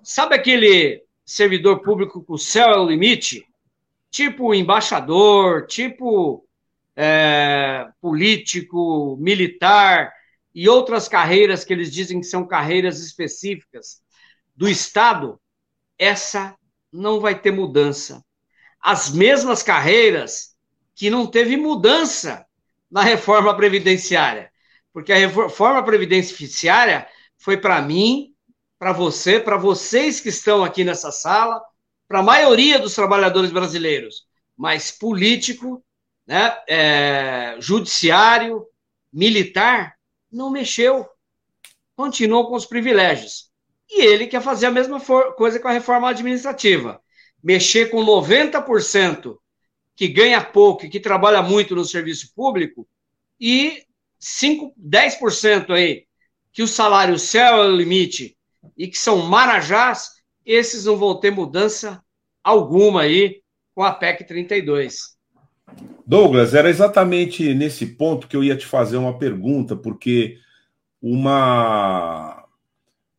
Sabe 0.00 0.36
aquele 0.36 1.02
servidor 1.24 1.80
público 1.80 2.22
com 2.22 2.34
o 2.34 2.38
céu 2.38 2.68
é 2.68 2.78
o 2.78 2.86
limite? 2.86 3.44
Tipo 4.12 4.54
embaixador, 4.54 5.66
tipo 5.66 6.43
é, 6.96 7.88
político, 8.00 9.16
militar 9.20 10.12
e 10.54 10.68
outras 10.68 11.08
carreiras 11.08 11.64
que 11.64 11.72
eles 11.72 11.92
dizem 11.92 12.20
que 12.20 12.26
são 12.26 12.46
carreiras 12.46 13.00
específicas 13.00 14.00
do 14.54 14.68
Estado, 14.68 15.40
essa 15.98 16.56
não 16.92 17.18
vai 17.20 17.38
ter 17.38 17.50
mudança. 17.50 18.24
As 18.80 19.10
mesmas 19.10 19.62
carreiras 19.62 20.54
que 20.94 21.10
não 21.10 21.26
teve 21.26 21.56
mudança 21.56 22.46
na 22.90 23.02
reforma 23.02 23.56
previdenciária 23.56 24.52
porque 24.94 25.12
a 25.12 25.16
reforma 25.16 25.84
previdenciária 25.84 27.08
foi 27.36 27.56
para 27.56 27.82
mim, 27.82 28.32
para 28.78 28.92
você, 28.92 29.40
para 29.40 29.56
vocês 29.56 30.20
que 30.20 30.28
estão 30.28 30.62
aqui 30.62 30.84
nessa 30.84 31.10
sala, 31.10 31.60
para 32.06 32.20
a 32.20 32.22
maioria 32.22 32.78
dos 32.78 32.94
trabalhadores 32.94 33.50
brasileiros, 33.50 34.24
mas 34.56 34.92
político, 34.92 35.84
né, 36.26 36.56
é, 36.68 37.56
judiciário, 37.60 38.66
militar, 39.12 39.94
não 40.30 40.50
mexeu. 40.50 41.08
Continuou 41.96 42.48
com 42.48 42.56
os 42.56 42.66
privilégios. 42.66 43.50
E 43.88 44.02
ele 44.02 44.26
quer 44.26 44.42
fazer 44.42 44.66
a 44.66 44.70
mesma 44.70 45.00
coisa 45.36 45.60
com 45.60 45.68
a 45.68 45.72
reforma 45.72 46.08
administrativa. 46.08 47.00
Mexer 47.42 47.90
com 47.90 48.04
90% 48.04 49.38
que 49.94 50.08
ganha 50.08 50.42
pouco 50.42 50.86
e 50.86 50.90
que 50.90 50.98
trabalha 50.98 51.42
muito 51.42 51.76
no 51.76 51.84
serviço 51.84 52.34
público 52.34 52.88
e 53.38 53.84
5, 54.18 54.74
10% 54.76 55.70
aí, 55.70 56.06
que 56.52 56.62
o 56.62 56.68
salário 56.68 57.18
céu 57.18 57.62
é 57.62 57.66
o 57.66 57.76
limite 57.76 58.36
e 58.76 58.88
que 58.88 58.98
são 58.98 59.18
marajás, 59.18 60.10
esses 60.44 60.86
não 60.86 60.96
vão 60.96 61.18
ter 61.18 61.30
mudança 61.30 62.02
alguma 62.42 63.02
aí 63.02 63.42
com 63.74 63.82
a 63.82 63.92
PEC 63.92 64.24
32. 64.24 65.13
Douglas, 66.06 66.54
era 66.54 66.68
exatamente 66.68 67.54
nesse 67.54 67.86
ponto 67.86 68.28
que 68.28 68.36
eu 68.36 68.44
ia 68.44 68.56
te 68.56 68.66
fazer 68.66 68.96
uma 68.96 69.18
pergunta, 69.18 69.74
porque 69.74 70.38
uma 71.00 72.46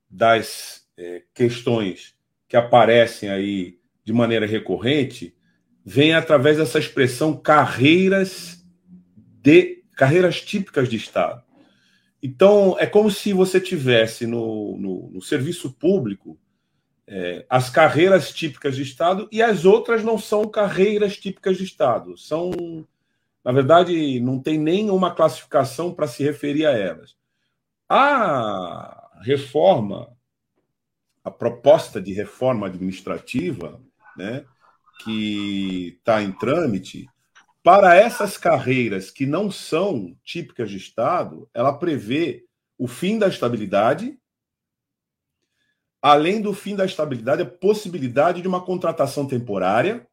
das 0.10 0.88
é, 0.98 1.24
questões 1.34 2.16
que 2.48 2.56
aparecem 2.56 3.30
aí 3.30 3.80
de 4.04 4.14
maneira 4.14 4.46
recorrente 4.46 5.36
vem 5.84 6.14
através 6.14 6.58
dessa 6.58 6.80
expressão 6.80 7.36
carreiras 7.36 8.64
de 9.42 9.84
carreiras 9.96 10.42
típicas 10.42 10.88
de 10.88 10.96
Estado. 10.96 11.44
Então, 12.22 12.76
é 12.80 12.86
como 12.88 13.12
se 13.12 13.34
você 13.34 13.60
tivesse 13.60 14.26
no, 14.26 14.78
no, 14.78 15.12
no 15.12 15.22
serviço 15.22 15.74
público 15.74 16.40
é, 17.08 17.46
as 17.50 17.70
carreiras 17.70 18.34
típicas 18.34 18.76
de 18.76 18.82
Estado 18.82 19.28
e 19.32 19.42
as 19.42 19.66
outras 19.66 20.04
não 20.04 20.18
são 20.18 20.48
carreiras 20.48 21.18
típicas 21.18 21.58
de 21.58 21.64
Estado. 21.64 22.18
São, 22.18 22.52
na 23.44 23.52
verdade, 23.52 24.20
não 24.20 24.40
tem 24.40 24.58
nenhuma 24.58 25.14
classificação 25.14 25.94
para 25.94 26.08
se 26.08 26.24
referir 26.24 26.66
a 26.66 26.72
elas. 26.72 27.16
A 27.88 29.20
reforma, 29.22 30.16
a 31.24 31.30
proposta 31.30 32.02
de 32.02 32.12
reforma 32.14 32.68
administrativa, 32.68 33.80
né, 34.18 34.44
que 35.04 35.98
está 36.00 36.24
em 36.24 36.32
trâmite, 36.32 37.08
para 37.62 37.96
essas 37.96 38.38
carreiras 38.38 39.10
que 39.10 39.26
não 39.26 39.50
são 39.52 40.16
típicas 40.24 40.70
de 40.70 40.78
Estado, 40.78 41.50
ela 41.54 41.74
prevê 41.74 42.46
o 42.78 42.88
fim 42.88 43.18
da 43.18 43.28
estabilidade, 43.28 44.20
além 46.06 46.40
do 46.40 46.54
fim 46.54 46.76
da 46.76 46.86
estabilidade, 46.86 47.42
a 47.42 47.48
possibilidade 47.48 48.40
de 48.40 48.48
uma 48.48 48.62
contratação 48.62 49.26
temporária 49.26 50.06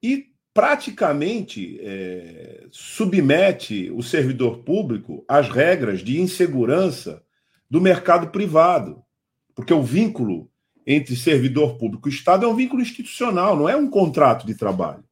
e 0.00 0.28
praticamente 0.54 1.80
é, 1.82 2.64
submete 2.70 3.90
o 3.90 4.00
servidor 4.00 4.58
público 4.58 5.24
às 5.26 5.48
regras 5.48 5.98
de 5.98 6.20
insegurança 6.20 7.24
do 7.68 7.80
mercado 7.80 8.28
privado, 8.28 9.02
porque 9.52 9.74
o 9.74 9.82
vínculo 9.82 10.48
entre 10.86 11.16
servidor 11.16 11.76
público 11.76 12.08
e 12.08 12.12
Estado 12.12 12.46
é 12.46 12.48
um 12.48 12.54
vínculo 12.54 12.82
institucional, 12.82 13.56
não 13.56 13.68
é 13.68 13.74
um 13.74 13.90
contrato 13.90 14.46
de 14.46 14.54
trabalho. 14.54 15.02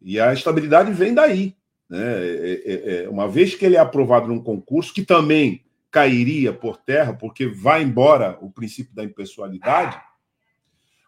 E 0.00 0.18
a 0.18 0.32
estabilidade 0.32 0.90
vem 0.92 1.12
daí. 1.12 1.54
Né? 1.90 1.98
É, 2.00 2.62
é, 2.64 3.04
é, 3.04 3.08
uma 3.10 3.28
vez 3.28 3.54
que 3.54 3.66
ele 3.66 3.76
é 3.76 3.80
aprovado 3.80 4.28
num 4.28 4.42
concurso, 4.42 4.94
que 4.94 5.04
também 5.04 5.65
cairia 5.90 6.52
por 6.52 6.76
terra, 6.76 7.14
porque 7.14 7.46
vai 7.46 7.82
embora 7.82 8.38
o 8.40 8.50
princípio 8.50 8.94
da 8.94 9.04
impessoalidade, 9.04 10.00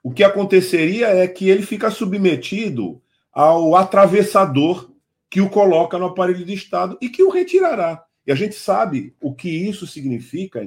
o 0.02 0.10
que 0.10 0.24
aconteceria 0.24 1.08
é 1.08 1.26
que 1.26 1.48
ele 1.48 1.62
fica 1.62 1.90
submetido 1.90 3.02
ao 3.32 3.76
atravessador 3.76 4.90
que 5.30 5.40
o 5.40 5.50
coloca 5.50 5.98
no 5.98 6.06
aparelho 6.06 6.44
de 6.44 6.54
Estado 6.54 6.96
e 7.00 7.08
que 7.08 7.22
o 7.22 7.30
retirará. 7.30 8.04
E 8.26 8.32
a 8.32 8.34
gente 8.34 8.54
sabe 8.54 9.14
o 9.20 9.34
que 9.34 9.48
isso 9.48 9.86
significa, 9.86 10.66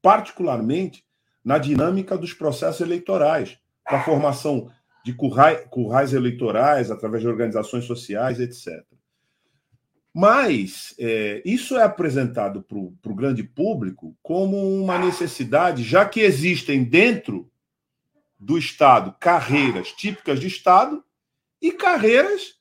particularmente 0.00 1.04
na 1.44 1.58
dinâmica 1.58 2.16
dos 2.16 2.32
processos 2.32 2.80
eleitorais, 2.80 3.58
para 3.84 3.98
a 3.98 4.04
formação 4.04 4.70
de 5.04 5.12
currais, 5.14 5.66
currais 5.70 6.12
eleitorais, 6.12 6.90
através 6.90 7.22
de 7.22 7.28
organizações 7.28 7.84
sociais, 7.84 8.40
etc. 8.40 8.84
Mas 10.14 10.94
é, 10.98 11.42
isso 11.44 11.76
é 11.76 11.82
apresentado 11.82 12.62
para 12.62 12.78
o 12.78 13.14
grande 13.14 13.42
público 13.42 14.16
como 14.22 14.56
uma 14.56 14.98
necessidade, 14.98 15.82
já 15.82 16.04
que 16.04 16.20
existem 16.20 16.82
dentro 16.82 17.50
do 18.38 18.56
Estado 18.56 19.14
carreiras 19.20 19.92
típicas 19.92 20.40
de 20.40 20.46
Estado 20.46 21.04
e 21.60 21.72
carreiras 21.72 22.54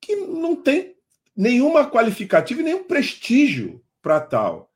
que 0.00 0.16
não 0.16 0.56
têm 0.56 0.94
nenhuma 1.36 1.88
qualificativa 1.88 2.60
e 2.60 2.64
nenhum 2.64 2.84
prestígio 2.84 3.82
para 4.02 4.20
tal. 4.20 4.70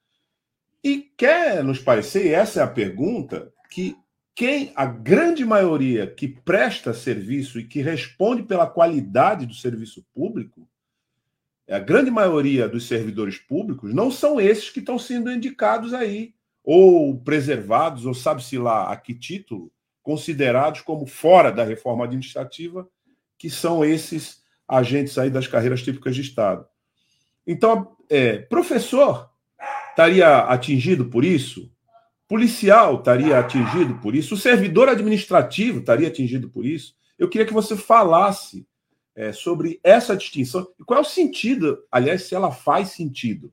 E 0.82 1.10
quer 1.16 1.64
nos 1.64 1.80
parecer, 1.80 2.32
essa 2.32 2.60
é 2.60 2.62
a 2.62 2.68
pergunta, 2.68 3.52
que 3.70 3.96
quem 4.34 4.70
a 4.76 4.86
grande 4.86 5.44
maioria 5.44 6.06
que 6.06 6.28
presta 6.28 6.94
serviço 6.94 7.58
e 7.58 7.64
que 7.64 7.80
responde 7.80 8.42
pela 8.42 8.66
qualidade 8.66 9.46
do 9.46 9.54
serviço 9.54 10.06
público, 10.14 10.68
a 11.68 11.78
grande 11.78 12.10
maioria 12.10 12.68
dos 12.68 12.86
servidores 12.86 13.38
públicos 13.38 13.92
não 13.92 14.10
são 14.10 14.40
esses 14.40 14.70
que 14.70 14.78
estão 14.78 14.98
sendo 14.98 15.30
indicados 15.30 15.92
aí, 15.92 16.34
ou 16.62 17.20
preservados, 17.20 18.06
ou 18.06 18.14
sabe-se 18.14 18.58
lá 18.58 18.90
a 18.90 18.96
que 18.96 19.14
título, 19.14 19.72
considerados 20.02 20.80
como 20.80 21.06
fora 21.06 21.50
da 21.50 21.64
reforma 21.64 22.04
administrativa, 22.04 22.88
que 23.38 23.50
são 23.50 23.84
esses 23.84 24.42
agentes 24.68 25.16
aí 25.18 25.30
das 25.30 25.46
carreiras 25.46 25.82
típicas 25.82 26.14
de 26.14 26.22
Estado. 26.22 26.66
Então, 27.46 27.96
é, 28.08 28.38
professor 28.38 29.30
estaria 29.90 30.38
atingido 30.38 31.06
por 31.06 31.24
isso? 31.24 31.70
Policial 32.28 32.96
estaria 32.96 33.38
atingido 33.38 33.98
por 34.00 34.14
isso? 34.14 34.34
O 34.34 34.38
servidor 34.38 34.88
administrativo 34.88 35.78
estaria 35.78 36.08
atingido 36.08 36.50
por 36.50 36.66
isso? 36.66 36.94
Eu 37.18 37.28
queria 37.28 37.46
que 37.46 37.52
você 37.52 37.76
falasse 37.76 38.66
é, 39.16 39.32
sobre 39.32 39.80
essa 39.82 40.14
distinção 40.14 40.70
e 40.78 40.84
qual 40.84 40.98
é 40.98 41.00
o 41.00 41.04
sentido, 41.04 41.82
aliás, 41.90 42.24
se 42.24 42.34
ela 42.34 42.52
faz 42.52 42.90
sentido, 42.90 43.50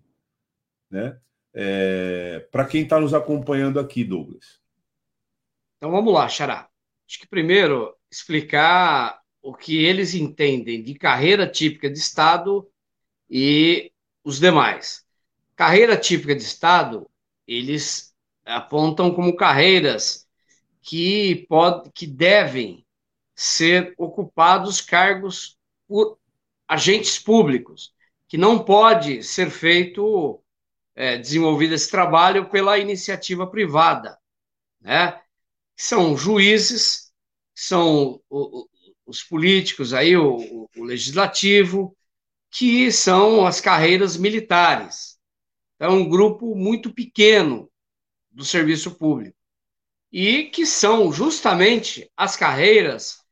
né? 0.91 1.17
É, 1.55 2.45
para 2.51 2.65
quem 2.65 2.83
está 2.83 2.99
nos 2.99 3.13
acompanhando 3.13 3.79
aqui, 3.79 4.03
Douglas. 4.03 4.59
Então 5.77 5.91
vamos 5.91 6.13
lá, 6.13 6.27
Xará. 6.27 6.67
Acho 7.07 7.19
que 7.19 7.27
primeiro 7.27 7.95
explicar 8.11 9.21
o 9.41 9.53
que 9.53 9.83
eles 9.83 10.13
entendem 10.13 10.83
de 10.83 10.95
carreira 10.95 11.47
típica 11.47 11.89
de 11.89 11.99
Estado 11.99 12.67
e 13.29 13.91
os 14.23 14.39
demais. 14.39 15.05
Carreira 15.55 15.95
típica 15.95 16.35
de 16.35 16.41
Estado, 16.41 17.09
eles 17.47 18.13
apontam 18.45 19.13
como 19.13 19.35
carreiras 19.35 20.27
que, 20.81 21.45
pode, 21.47 21.91
que 21.91 22.07
devem 22.07 22.82
ser 23.35 23.93
ocupados 23.97 24.81
cargos 24.81 25.57
por 25.87 26.17
agentes 26.67 27.19
públicos, 27.19 27.93
que 28.27 28.37
não 28.37 28.63
pode 28.63 29.23
ser 29.23 29.49
feito, 29.49 30.41
é, 30.95 31.17
desenvolvido 31.17 31.73
esse 31.73 31.89
trabalho 31.89 32.49
pela 32.49 32.77
iniciativa 32.77 33.45
privada, 33.47 34.17
né? 34.81 35.19
São 35.75 36.15
juízes, 36.15 37.11
são 37.55 38.21
os 39.05 39.23
políticos 39.23 39.93
aí, 39.93 40.15
o, 40.15 40.69
o 40.75 40.83
legislativo, 40.83 41.95
que 42.51 42.91
são 42.91 43.45
as 43.45 43.59
carreiras 43.59 44.15
militares. 44.15 45.17
É 45.79 45.87
um 45.87 46.07
grupo 46.07 46.55
muito 46.55 46.93
pequeno 46.93 47.69
do 48.31 48.45
serviço 48.45 48.91
público 48.95 49.37
e 50.11 50.43
que 50.45 50.65
são 50.65 51.11
justamente 51.11 52.09
as 52.15 52.35
carreiras 52.35 53.22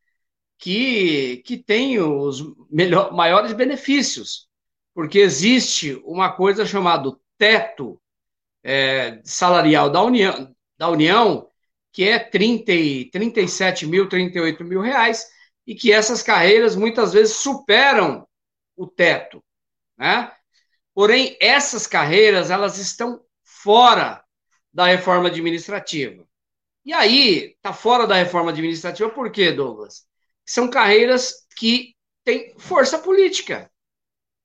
que, 0.61 1.37
que 1.37 1.57
têm 1.57 1.99
os 1.99 2.43
melhor, 2.69 3.11
maiores 3.11 3.51
benefícios, 3.51 4.47
porque 4.93 5.17
existe 5.17 5.95
uma 6.05 6.31
coisa 6.31 6.67
chamada 6.67 7.11
teto 7.35 7.99
é, 8.63 9.19
salarial 9.23 9.89
da 9.89 10.03
União, 10.03 10.55
da 10.77 10.87
União, 10.87 11.49
que 11.91 12.07
é 12.07 12.19
30, 12.19 12.71
37 13.11 13.87
mil, 13.87 14.07
38 14.07 14.63
mil 14.63 14.81
reais, 14.81 15.25
e 15.65 15.73
que 15.73 15.91
essas 15.91 16.21
carreiras 16.21 16.75
muitas 16.75 17.11
vezes 17.11 17.37
superam 17.37 18.27
o 18.77 18.85
teto, 18.85 19.43
né? 19.97 20.31
Porém, 20.93 21.37
essas 21.41 21.87
carreiras, 21.87 22.51
elas 22.51 22.77
estão 22.77 23.19
fora 23.43 24.23
da 24.71 24.85
reforma 24.85 25.27
administrativa. 25.27 26.23
E 26.85 26.93
aí, 26.93 27.55
está 27.55 27.73
fora 27.73 28.05
da 28.05 28.15
reforma 28.15 28.51
administrativa 28.51 29.09
por 29.09 29.31
quê, 29.31 29.51
Douglas? 29.51 30.10
São 30.51 30.69
carreiras 30.69 31.47
que 31.55 31.95
têm 32.25 32.53
força 32.57 32.99
política, 32.99 33.71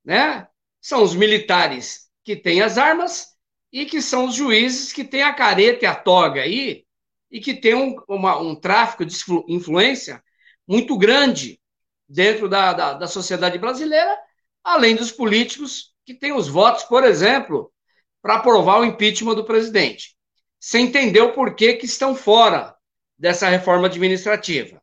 né? 0.04 0.46
São 0.80 1.02
os 1.02 1.16
militares 1.16 2.08
que 2.22 2.36
têm 2.36 2.62
as 2.62 2.78
armas 2.78 3.34
e 3.72 3.84
que 3.84 4.00
são 4.00 4.26
os 4.26 4.34
juízes 4.36 4.92
que 4.92 5.02
têm 5.02 5.22
a 5.22 5.34
careta 5.34 5.84
e 5.84 5.88
a 5.88 5.96
toga 5.96 6.42
aí 6.42 6.86
e 7.28 7.40
que 7.40 7.54
têm 7.54 7.74
um, 7.74 7.96
uma, 8.06 8.38
um 8.38 8.54
tráfico 8.54 9.04
de 9.04 9.16
influência 9.48 10.22
muito 10.64 10.96
grande 10.96 11.60
dentro 12.08 12.48
da, 12.48 12.72
da, 12.72 12.92
da 12.92 13.08
sociedade 13.08 13.58
brasileira, 13.58 14.16
além 14.62 14.94
dos 14.94 15.10
políticos 15.10 15.92
que 16.04 16.14
têm 16.14 16.32
os 16.32 16.46
votos, 16.46 16.84
por 16.84 17.02
exemplo, 17.02 17.72
para 18.22 18.36
aprovar 18.36 18.78
o 18.78 18.84
impeachment 18.84 19.34
do 19.34 19.44
presidente. 19.44 20.16
Você 20.60 20.78
entendeu 20.78 21.32
por 21.32 21.56
que, 21.56 21.74
que 21.74 21.86
estão 21.86 22.14
fora 22.14 22.76
dessa 23.18 23.48
reforma 23.48 23.88
administrativa. 23.88 24.80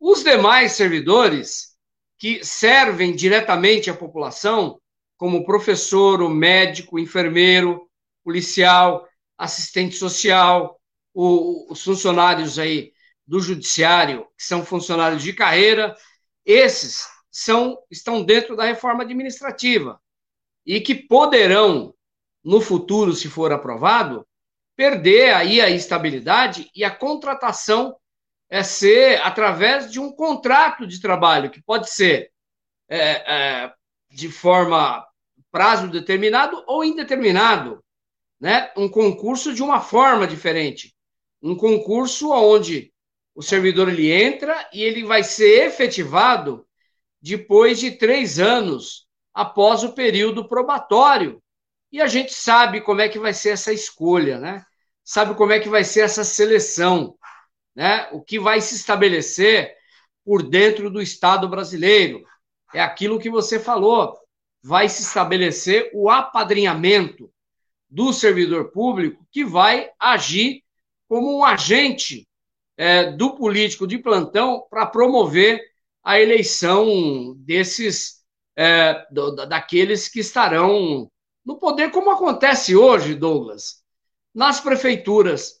Os 0.00 0.24
demais 0.24 0.72
servidores 0.72 1.76
que 2.18 2.42
servem 2.42 3.14
diretamente 3.14 3.90
à 3.90 3.94
população, 3.94 4.80
como 5.18 5.44
professor, 5.44 6.22
o 6.22 6.30
médico, 6.30 6.96
o 6.96 6.98
enfermeiro, 6.98 7.86
policial, 8.24 9.06
assistente 9.36 9.96
social, 9.96 10.80
o, 11.12 11.70
os 11.70 11.84
funcionários 11.84 12.58
aí 12.58 12.92
do 13.26 13.40
judiciário, 13.40 14.26
que 14.36 14.42
são 14.42 14.64
funcionários 14.64 15.22
de 15.22 15.34
carreira, 15.34 15.94
esses 16.46 17.06
são 17.30 17.78
estão 17.90 18.24
dentro 18.24 18.56
da 18.56 18.64
reforma 18.64 19.02
administrativa 19.02 20.00
e 20.64 20.80
que 20.80 20.94
poderão 20.94 21.94
no 22.42 22.60
futuro, 22.60 23.12
se 23.12 23.28
for 23.28 23.52
aprovado, 23.52 24.26
perder 24.74 25.34
aí 25.34 25.60
a 25.60 25.68
estabilidade 25.68 26.70
e 26.74 26.82
a 26.82 26.90
contratação 26.90 27.94
é 28.50 28.64
ser 28.64 29.22
através 29.22 29.90
de 29.90 30.00
um 30.00 30.10
contrato 30.10 30.86
de 30.86 31.00
trabalho 31.00 31.50
que 31.50 31.62
pode 31.62 31.88
ser 31.88 32.32
é, 32.88 32.98
é, 32.98 33.72
de 34.10 34.28
forma 34.28 35.06
prazo 35.52 35.88
determinado 35.88 36.62
ou 36.66 36.84
indeterminado, 36.84 37.82
né? 38.40 38.72
Um 38.76 38.88
concurso 38.88 39.54
de 39.54 39.62
uma 39.62 39.80
forma 39.80 40.26
diferente, 40.26 40.94
um 41.40 41.54
concurso 41.54 42.32
onde 42.32 42.92
o 43.34 43.42
servidor 43.42 43.88
ele 43.88 44.10
entra 44.10 44.68
e 44.72 44.82
ele 44.82 45.04
vai 45.04 45.22
ser 45.22 45.66
efetivado 45.66 46.66
depois 47.22 47.78
de 47.78 47.92
três 47.92 48.38
anos 48.38 49.06
após 49.32 49.84
o 49.84 49.92
período 49.92 50.48
probatório. 50.48 51.40
E 51.92 52.00
a 52.00 52.06
gente 52.06 52.32
sabe 52.32 52.80
como 52.80 53.00
é 53.00 53.08
que 53.08 53.18
vai 53.18 53.32
ser 53.32 53.50
essa 53.50 53.72
escolha, 53.72 54.38
né? 54.38 54.64
Sabe 55.04 55.34
como 55.34 55.52
é 55.52 55.58
que 55.60 55.68
vai 55.68 55.82
ser 55.82 56.00
essa 56.00 56.22
seleção, 56.22 57.16
né? 57.80 58.10
O 58.12 58.20
que 58.20 58.38
vai 58.38 58.60
se 58.60 58.74
estabelecer 58.74 59.74
por 60.22 60.42
dentro 60.42 60.90
do 60.90 61.00
Estado 61.00 61.48
brasileiro. 61.48 62.22
É 62.74 62.80
aquilo 62.82 63.18
que 63.18 63.30
você 63.30 63.58
falou. 63.58 64.18
Vai 64.62 64.86
se 64.86 65.00
estabelecer 65.00 65.90
o 65.94 66.10
apadrinhamento 66.10 67.32
do 67.88 68.12
servidor 68.12 68.70
público 68.70 69.26
que 69.32 69.46
vai 69.46 69.88
agir 69.98 70.62
como 71.08 71.34
um 71.34 71.42
agente 71.42 72.28
é, 72.76 73.12
do 73.12 73.34
político 73.34 73.86
de 73.86 73.96
plantão 73.96 74.66
para 74.68 74.84
promover 74.84 75.58
a 76.04 76.20
eleição 76.20 77.34
desses 77.38 78.22
é, 78.56 79.06
do, 79.10 79.34
daqueles 79.46 80.06
que 80.06 80.20
estarão 80.20 81.10
no 81.42 81.58
poder, 81.58 81.90
como 81.90 82.10
acontece 82.10 82.76
hoje, 82.76 83.14
Douglas, 83.14 83.82
nas 84.34 84.60
prefeituras, 84.60 85.59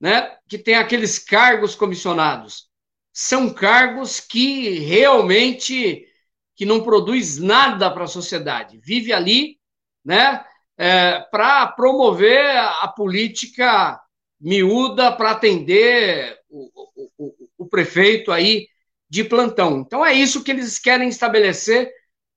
né, 0.00 0.36
que 0.48 0.58
tem 0.58 0.74
aqueles 0.74 1.18
cargos 1.18 1.74
comissionados. 1.74 2.68
São 3.12 3.52
cargos 3.52 4.20
que 4.20 4.78
realmente 4.80 6.06
que 6.54 6.64
não 6.64 6.82
produz 6.82 7.38
nada 7.38 7.90
para 7.90 8.04
a 8.04 8.08
sociedade. 8.08 8.80
Vive 8.82 9.12
ali, 9.12 9.58
né, 10.04 10.44
é, 10.78 11.20
para 11.30 11.66
promover 11.68 12.56
a 12.56 12.88
política 12.88 14.00
miúda 14.40 15.12
para 15.12 15.32
atender 15.32 16.38
o, 16.48 16.70
o, 17.18 17.34
o, 17.58 17.66
prefeito 17.66 18.30
aí 18.30 18.68
de 19.08 19.24
plantão. 19.24 19.80
Então 19.80 20.04
é 20.04 20.12
isso 20.12 20.42
que 20.42 20.50
eles 20.50 20.78
querem 20.78 21.08
estabelecer 21.08 21.90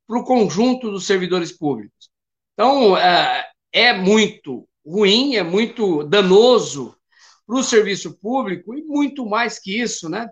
para 0.08 0.17
o 0.17 0.24
conjunto 0.24 0.89
dos 0.89 1.06
servidores 1.06 1.52
públicos. 1.52 2.10
Então 2.54 2.98
é, 2.98 3.48
é 3.72 3.93
muito 3.93 4.67
ruim, 4.86 5.36
é 5.36 5.43
muito 5.43 6.04
danoso 6.04 6.95
para 7.49 7.57
o 7.57 7.63
serviço 7.63 8.13
público 8.19 8.75
e 8.75 8.83
muito 8.83 9.25
mais 9.25 9.57
que 9.57 9.81
isso, 9.81 10.07
né? 10.07 10.29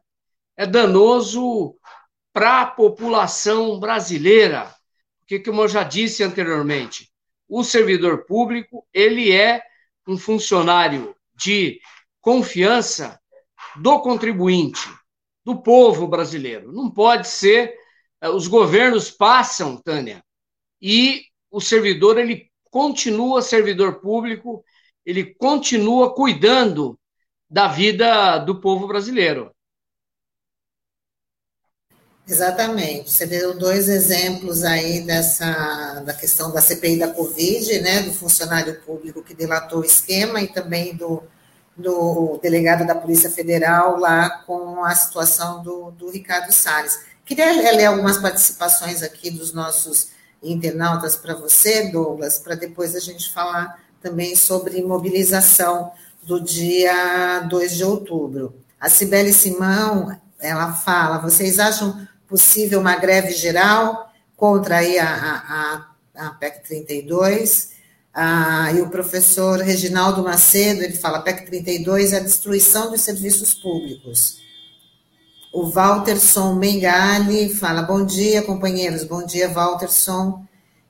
É 0.55 0.67
danoso 0.67 1.75
para 2.31 2.61
a 2.61 2.65
população 2.67 3.79
brasileira, 3.79 4.71
porque 5.17 5.39
como 5.39 5.63
eu 5.63 5.67
já 5.67 5.81
disse 5.81 6.23
anteriormente, 6.23 7.11
o 7.49 7.63
servidor 7.63 8.25
público 8.25 8.87
ele 8.93 9.31
é 9.31 9.63
um 10.07 10.15
funcionário 10.15 11.15
de 11.33 11.81
confiança 12.21 13.19
do 13.77 13.99
contribuinte, 13.99 14.87
do 15.43 15.59
povo 15.59 16.07
brasileiro. 16.07 16.71
Não 16.71 16.87
pode 16.87 17.27
ser. 17.27 17.73
Eh, 18.21 18.29
os 18.29 18.47
governos 18.47 19.09
passam, 19.09 19.75
Tânia, 19.75 20.23
e 20.79 21.23
o 21.49 21.59
servidor 21.59 22.19
ele 22.19 22.51
continua 22.69 23.41
servidor 23.41 24.01
público, 24.01 24.63
ele 25.03 25.33
continua 25.33 26.13
cuidando 26.13 26.95
da 27.49 27.67
vida 27.67 28.37
do 28.39 28.59
povo 28.59 28.87
brasileiro. 28.87 29.51
Exatamente. 32.27 33.09
Você 33.09 33.25
deu 33.25 33.57
dois 33.57 33.87
exemplos 33.87 34.63
aí 34.63 35.01
dessa 35.01 36.01
da 36.05 36.13
questão 36.13 36.51
da 36.51 36.61
CPI 36.61 36.99
da 36.99 37.07
Covid, 37.07 37.79
né, 37.79 38.01
do 38.01 38.13
funcionário 38.13 38.81
público 38.81 39.23
que 39.23 39.33
delatou 39.33 39.79
o 39.79 39.85
esquema 39.85 40.41
e 40.41 40.47
também 40.47 40.93
do, 40.93 41.23
do 41.75 42.37
delegado 42.43 42.85
da 42.85 42.95
Polícia 42.95 43.29
Federal 43.29 43.97
lá 43.97 44.29
com 44.45 44.83
a 44.83 44.93
situação 44.93 45.63
do, 45.63 45.91
do 45.91 46.09
Ricardo 46.09 46.51
Salles. 46.51 46.99
Queria 47.25 47.49
ler 47.71 47.85
algumas 47.85 48.17
participações 48.17 49.01
aqui 49.01 49.31
dos 49.31 49.53
nossos 49.53 50.09
internautas 50.43 51.15
para 51.15 51.33
você, 51.33 51.89
Douglas, 51.91 52.37
para 52.37 52.55
depois 52.55 52.93
a 52.93 52.99
gente 52.99 53.31
falar 53.31 53.81
também 54.01 54.35
sobre 54.35 54.81
mobilização 54.81 55.91
do 56.27 56.41
dia 56.41 57.39
2 57.49 57.77
de 57.77 57.83
outubro. 57.85 58.53
A 58.77 58.89
Cibele 58.89 59.31
Simão, 59.31 60.15
ela 60.37 60.73
fala, 60.73 61.19
vocês 61.19 61.57
acham 61.57 62.05
possível 62.27 62.81
uma 62.81 62.97
greve 62.97 63.31
geral 63.31 64.11
contra 64.35 64.79
aí 64.79 64.99
a, 64.99 65.07
a, 66.15 66.27
a 66.27 66.29
PEC 66.31 66.67
32? 66.67 67.77
Ah, 68.13 68.73
e 68.73 68.81
o 68.81 68.89
professor 68.89 69.59
Reginaldo 69.59 70.21
Macedo, 70.21 70.83
ele 70.83 70.97
fala, 70.97 71.21
PEC 71.21 71.45
32 71.45 72.11
é 72.11 72.17
a 72.17 72.23
destruição 72.23 72.91
dos 72.91 73.01
serviços 73.01 73.53
públicos. 73.53 74.39
O 75.53 75.69
Walterson 75.69 76.55
Mengali 76.55 77.55
fala, 77.55 77.83
bom 77.83 78.05
dia, 78.05 78.41
companheiros, 78.41 79.05
bom 79.05 79.25
dia, 79.25 79.47
Walterson. 79.47 80.45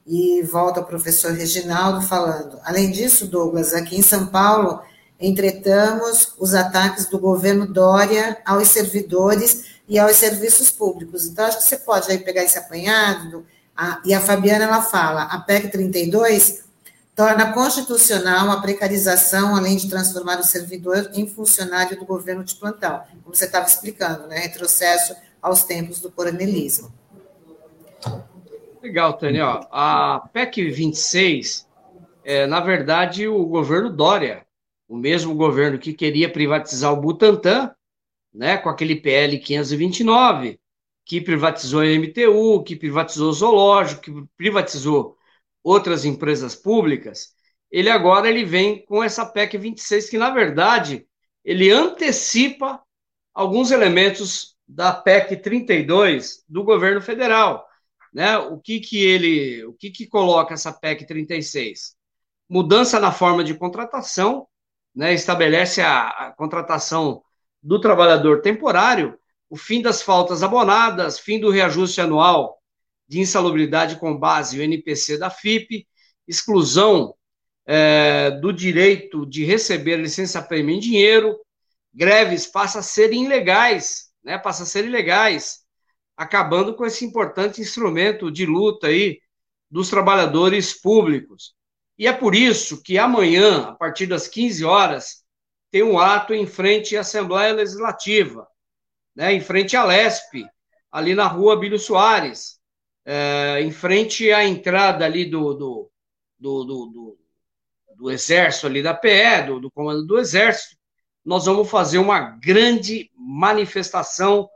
E 0.05 0.41
volta 0.41 0.79
o 0.79 0.85
professor 0.85 1.33
Reginaldo 1.33 2.01
falando, 2.01 2.57
além 2.63 2.89
disso, 2.89 3.27
Douglas, 3.27 3.73
aqui 3.73 3.97
em 3.97 4.01
São 4.01 4.27
Paulo, 4.27 4.81
entretamos 5.19 6.33
os 6.37 6.53
ataques 6.53 7.07
do 7.07 7.19
governo 7.19 7.65
Dória 7.65 8.37
aos 8.45 8.67
servidores 8.69 9.65
e 9.87 9.97
aos 9.97 10.15
serviços 10.15 10.69
públicos. 10.69 11.25
Então, 11.25 11.45
acho 11.45 11.57
que 11.57 11.63
você 11.63 11.77
pode 11.77 12.11
aí 12.11 12.17
pegar 12.19 12.43
esse 12.43 12.57
apanhado, 12.57 13.45
a, 13.75 14.01
e 14.03 14.13
a 14.13 14.19
Fabiana, 14.19 14.65
ela 14.65 14.81
fala, 14.81 15.23
a 15.23 15.39
PEC 15.39 15.69
32 15.69 16.65
torna 17.15 17.51
constitucional 17.51 18.51
a 18.51 18.61
precarização, 18.61 19.55
além 19.55 19.75
de 19.77 19.89
transformar 19.89 20.39
o 20.39 20.43
servidor 20.43 21.09
em 21.13 21.27
funcionário 21.27 21.97
do 21.97 22.05
governo 22.05 22.43
de 22.43 22.55
plantão, 22.55 23.01
como 23.23 23.35
você 23.35 23.45
estava 23.45 23.65
explicando, 23.65 24.27
né? 24.27 24.37
Retrocesso 24.39 25.15
aos 25.41 25.63
tempos 25.63 25.99
do 25.99 26.11
coronelismo. 26.11 26.91
Legal, 28.81 29.13
Tânia. 29.13 29.61
A 29.71 30.27
PEC 30.31 30.69
26, 30.69 31.67
é, 32.23 32.45
na 32.45 32.59
verdade, 32.59 33.27
o 33.27 33.45
governo 33.45 33.89
Dória, 33.89 34.45
o 34.87 34.97
mesmo 34.97 35.35
governo 35.35 35.79
que 35.79 35.93
queria 35.93 36.31
privatizar 36.31 36.93
o 36.93 37.01
Butantan, 37.01 37.71
né, 38.33 38.57
com 38.57 38.69
aquele 38.69 38.95
PL 38.95 39.37
529, 39.39 40.59
que 41.05 41.21
privatizou 41.21 41.81
a 41.81 41.85
MTU, 41.85 42.63
que 42.63 42.75
privatizou 42.75 43.29
o 43.29 43.33
zoológico, 43.33 44.01
que 44.01 44.27
privatizou 44.35 45.17
outras 45.63 46.05
empresas 46.05 46.55
públicas, 46.55 47.33
ele 47.71 47.89
agora 47.89 48.29
ele 48.29 48.45
vem 48.45 48.85
com 48.85 49.03
essa 49.03 49.25
PEC 49.25 49.57
26 49.57 50.09
que 50.09 50.17
na 50.17 50.29
verdade 50.29 51.05
ele 51.43 51.69
antecipa 51.69 52.81
alguns 53.33 53.71
elementos 53.71 54.55
da 54.67 54.93
PEC 54.93 55.37
32 55.37 56.43
do 56.47 56.63
governo 56.63 57.01
federal, 57.01 57.65
né? 58.13 58.37
O 58.37 58.59
que 58.59 58.79
que 58.79 59.03
ele, 59.05 59.65
o 59.65 59.73
que 59.73 59.89
que 59.89 60.07
coloca 60.07 60.53
essa 60.53 60.71
PEC 60.71 61.05
36? 61.05 61.95
Mudança 62.49 62.99
na 62.99 63.11
forma 63.11 63.43
de 63.43 63.53
contratação, 63.53 64.46
né? 64.97 65.13
Estabelece 65.13 65.79
a, 65.79 66.07
a 66.07 66.31
contratação 66.31 67.21
do 67.61 67.79
trabalhador 67.79 68.41
temporário, 68.41 69.17
o 69.47 69.55
fim 69.55 69.79
das 69.79 70.01
faltas 70.01 70.41
abonadas, 70.41 71.19
fim 71.19 71.39
do 71.39 71.51
reajuste 71.51 72.01
anual 72.01 72.57
de 73.07 73.19
insalubridade 73.19 73.97
com 73.97 74.17
base 74.17 74.59
o 74.59 74.61
NPC 74.63 75.19
da 75.19 75.29
FIP, 75.29 75.87
exclusão 76.27 77.13
é, 77.65 78.31
do 78.31 78.51
direito 78.51 79.23
de 79.25 79.45
receber 79.45 79.97
licença-prêmio 79.97 80.75
em 80.75 80.79
dinheiro, 80.79 81.37
greves 81.93 82.47
passam 82.47 82.79
a 82.79 82.83
ser 82.83 83.13
ilegais, 83.13 84.07
né, 84.23 84.37
passam 84.37 84.63
a 84.63 84.67
ser 84.67 84.83
ilegais, 84.83 85.59
acabando 86.17 86.75
com 86.75 86.85
esse 86.85 87.05
importante 87.05 87.61
instrumento 87.61 88.31
de 88.31 88.45
luta 88.47 88.87
aí 88.87 89.21
dos 89.69 89.89
trabalhadores 89.89 90.73
públicos. 90.73 91.56
E 91.97 92.05
é 92.07 92.13
por 92.13 92.35
isso 92.35 92.81
que 92.83 92.97
amanhã, 92.97 93.69
a 93.69 93.73
partir 93.73 94.05
das 94.05 94.27
15 94.27 94.63
horas, 94.63 95.23
tem 95.71 95.83
um 95.83 95.99
ato 95.99 96.33
em 96.33 96.45
frente 96.45 96.95
à 96.95 97.01
Assembleia 97.01 97.53
Legislativa, 97.53 98.47
né, 99.15 99.33
em 99.33 99.41
frente 99.41 99.75
à 99.75 99.83
LESP, 99.83 100.45
ali 100.91 101.15
na 101.15 101.27
rua 101.27 101.59
Bílio 101.59 101.79
Soares, 101.79 102.59
é, 103.03 103.61
em 103.61 103.71
frente 103.71 104.31
à 104.31 104.45
entrada 104.45 105.05
ali 105.05 105.25
do, 105.25 105.53
do, 105.53 105.91
do, 106.37 106.63
do, 106.65 107.17
do 107.95 108.11
exército, 108.11 108.67
ali 108.67 108.83
da 108.83 108.93
PE, 108.93 109.47
do, 109.47 109.59
do 109.59 109.71
comando 109.71 110.05
do 110.05 110.19
exército, 110.19 110.77
nós 111.25 111.45
vamos 111.45 111.69
fazer 111.69 111.97
uma 111.97 112.19
grande 112.19 113.11
manifestação 113.15 114.47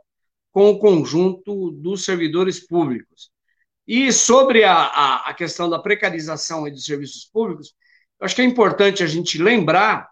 com 0.52 0.70
o 0.70 0.78
conjunto 0.78 1.70
dos 1.70 2.04
servidores 2.04 2.60
públicos. 2.60 3.30
E 3.86 4.12
sobre 4.12 4.64
a, 4.64 4.74
a, 4.74 5.30
a 5.30 5.34
questão 5.34 5.68
da 5.68 5.78
precarização 5.78 6.64
dos 6.70 6.84
serviços 6.84 7.24
públicos, 7.24 7.74
acho 8.20 8.34
que 8.34 8.42
é 8.42 8.44
importante 8.44 9.02
a 9.02 9.06
gente 9.06 9.42
lembrar 9.42 10.08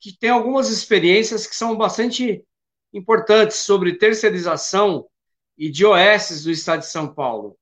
que 0.00 0.16
tem 0.16 0.30
algumas 0.30 0.70
experiências 0.70 1.46
que 1.46 1.56
são 1.56 1.76
bastante 1.76 2.44
importantes 2.92 3.56
sobre 3.56 3.98
terceirização 3.98 5.06
e 5.56 5.70
de 5.70 5.84
OS 5.84 6.44
do 6.44 6.50
Estado 6.50 6.80
de 6.80 6.86
São 6.86 7.12
Paulo. 7.12 7.56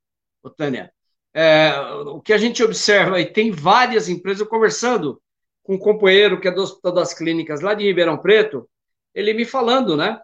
Tânia. 0.50 0.92
É, 1.34 1.72
o 2.06 2.20
que 2.20 2.32
a 2.32 2.38
gente 2.38 2.62
observa, 2.62 3.20
e 3.20 3.26
tem 3.26 3.50
várias 3.50 4.08
empresas, 4.08 4.46
conversando 4.46 5.20
com 5.62 5.74
um 5.74 5.78
companheiro 5.78 6.40
que 6.40 6.48
é 6.48 6.50
do 6.50 6.62
Hospital 6.62 6.92
das 6.92 7.12
Clínicas 7.12 7.60
lá 7.60 7.74
de 7.74 7.84
Ribeirão 7.84 8.16
Preto, 8.16 8.68
ele 9.14 9.34
me 9.34 9.44
falando, 9.44 9.96
né? 9.96 10.20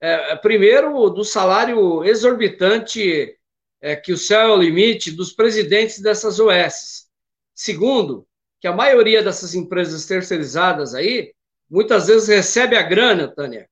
É, 0.00 0.36
primeiro, 0.36 1.10
do 1.10 1.24
salário 1.24 2.04
exorbitante 2.04 3.35
é, 3.80 3.94
que 3.96 4.12
o 4.12 4.18
céu 4.18 4.40
é 4.40 4.52
o 4.52 4.56
limite 4.56 5.10
dos 5.10 5.32
presidentes 5.32 6.00
dessas 6.00 6.40
OS. 6.40 7.06
Segundo, 7.54 8.26
que 8.60 8.66
a 8.66 8.74
maioria 8.74 9.22
dessas 9.22 9.54
empresas 9.54 10.06
terceirizadas 10.06 10.94
aí, 10.94 11.34
muitas 11.68 12.06
vezes 12.06 12.28
recebe 12.28 12.76
a 12.76 12.82
grana, 12.82 13.28
Tânia, 13.28 13.68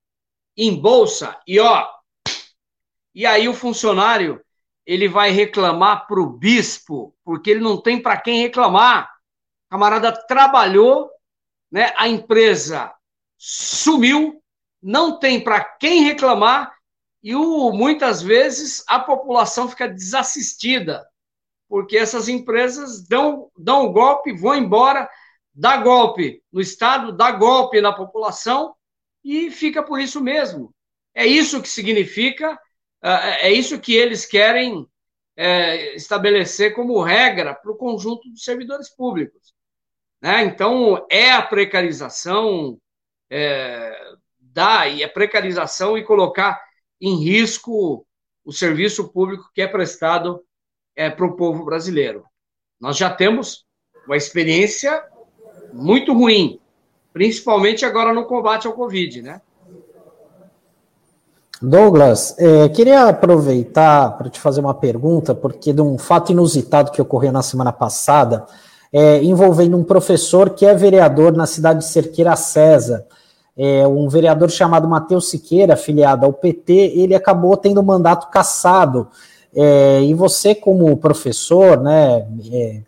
em 0.57 0.75
bolsa, 0.81 1.39
e 1.47 1.59
ó, 1.59 1.87
e 3.15 3.25
aí 3.25 3.49
o 3.49 3.55
funcionário 3.55 4.45
ele 4.85 5.09
vai 5.09 5.31
reclamar 5.31 6.07
para 6.07 6.21
o 6.21 6.27
bispo, 6.27 7.15
porque 7.25 7.51
ele 7.51 7.61
não 7.61 7.81
tem 7.81 8.01
para 8.01 8.21
quem 8.21 8.43
reclamar. 8.43 9.11
O 9.67 9.71
camarada 9.71 10.13
trabalhou, 10.13 11.11
né? 11.71 11.93
a 11.97 12.09
empresa 12.09 12.93
sumiu, 13.39 14.43
não 14.83 15.19
tem 15.19 15.43
para 15.43 15.65
quem 15.65 16.03
reclamar, 16.03 16.75
e 17.25 17.35
o, 17.35 17.73
muitas 17.73 18.21
vezes 18.21 18.85
a 18.87 19.01
população 19.01 19.67
fica 19.67 19.89
desassistida, 19.89 21.09
porque 21.67 21.97
essas 21.97 22.29
empresas 22.29 23.03
dão, 23.09 23.51
dão 23.57 23.87
um 23.87 23.93
golpe, 23.93 24.31
vão 24.35 24.55
embora, 24.55 25.09
dá 25.55 25.79
golpe 25.79 26.43
no 26.53 26.61
Estado, 26.61 27.11
dá 27.11 27.33
golpe 27.33 27.81
na 27.81 27.95
população, 27.95 28.77
e 29.25 29.51
fica 29.51 29.83
por 29.83 29.99
isso 29.99 30.21
mesmo. 30.21 30.75
É 31.15 31.27
isso 31.27 31.63
que 31.63 31.69
significa 31.69 32.61
é, 33.03 33.49
é 33.49 33.53
isso 33.53 33.81
que 33.81 33.95
eles 33.95 34.27
querem 34.27 34.87
é, 35.35 35.95
estabelecer 35.95 36.75
como 36.75 37.03
regra 37.03 37.55
para 37.55 37.73
o 37.73 37.77
conjunto 37.77 38.29
dos 38.31 38.45
servidores 38.45 38.89
públicos. 38.89 39.55
Né? 40.21 40.45
Então, 40.45 41.07
é 41.11 41.31
a 41.33 41.41
precarização 41.41 42.79
é, 43.31 44.15
da 44.39 44.87
e 44.89 45.03
a 45.03 45.09
precarização 45.09 45.97
e 45.97 46.05
colocar 46.05 46.63
em 47.05 47.23
risco 47.23 48.07
o 48.45 48.53
serviço 48.53 49.09
público 49.09 49.51
que 49.55 49.61
é 49.61 49.67
prestado 49.67 50.41
é, 50.97 51.11
para 51.11 51.27
o 51.27 51.37
povo 51.37 51.65
brasileiro. 51.65 52.25
Nós 52.81 52.97
já 52.97 53.11
temos 53.11 53.65
uma 54.07 54.17
experiência 54.17 55.05
muito 55.73 56.15
ruim, 56.15 56.59
principalmente 57.13 57.85
agora 57.85 58.13
no 58.15 58.25
combate 58.25 58.67
ao 58.67 58.73
Covid, 58.73 59.21
né? 59.21 59.41
Douglas, 61.61 62.35
é, 62.39 62.69
queria 62.69 63.09
aproveitar 63.09 64.17
para 64.19 64.29
te 64.29 64.41
fazer 64.41 64.61
uma 64.61 64.75
pergunta, 64.75 65.35
porque 65.35 65.73
de 65.73 65.81
um 65.81 65.97
fato 65.99 66.33
inusitado 66.33 66.91
que 66.91 67.01
ocorreu 67.01 67.33
na 67.33 67.43
semana 67.43 67.73
passada, 67.73 68.47
é, 68.93 69.23
envolvendo 69.23 69.77
um 69.77 69.85
professor 69.85 70.51
que 70.51 70.67
é 70.67 70.75
vereador 70.75 71.33
na 71.33 71.47
cidade 71.47 71.81
de 71.81 71.87
Cerqueira 71.87 72.37
César. 72.37 73.07
É, 73.57 73.87
um 73.87 74.09
vereador 74.09 74.51
chamado 74.51 74.89
Matheus 74.89 75.31
Siqueira, 75.31 75.75
afiliado 75.75 76.27
ao 76.27 76.33
PT, 76.33 76.73
ele 76.73 77.15
acabou 77.15 77.57
tendo 77.57 77.81
o 77.81 77.85
mandato 77.85 78.29
cassado. 78.29 79.09
É, 79.55 80.03
e 80.03 80.13
você, 80.15 80.55
como 80.55 80.97
professor, 80.97 81.81
né, 81.81 82.27
é, 82.53 82.81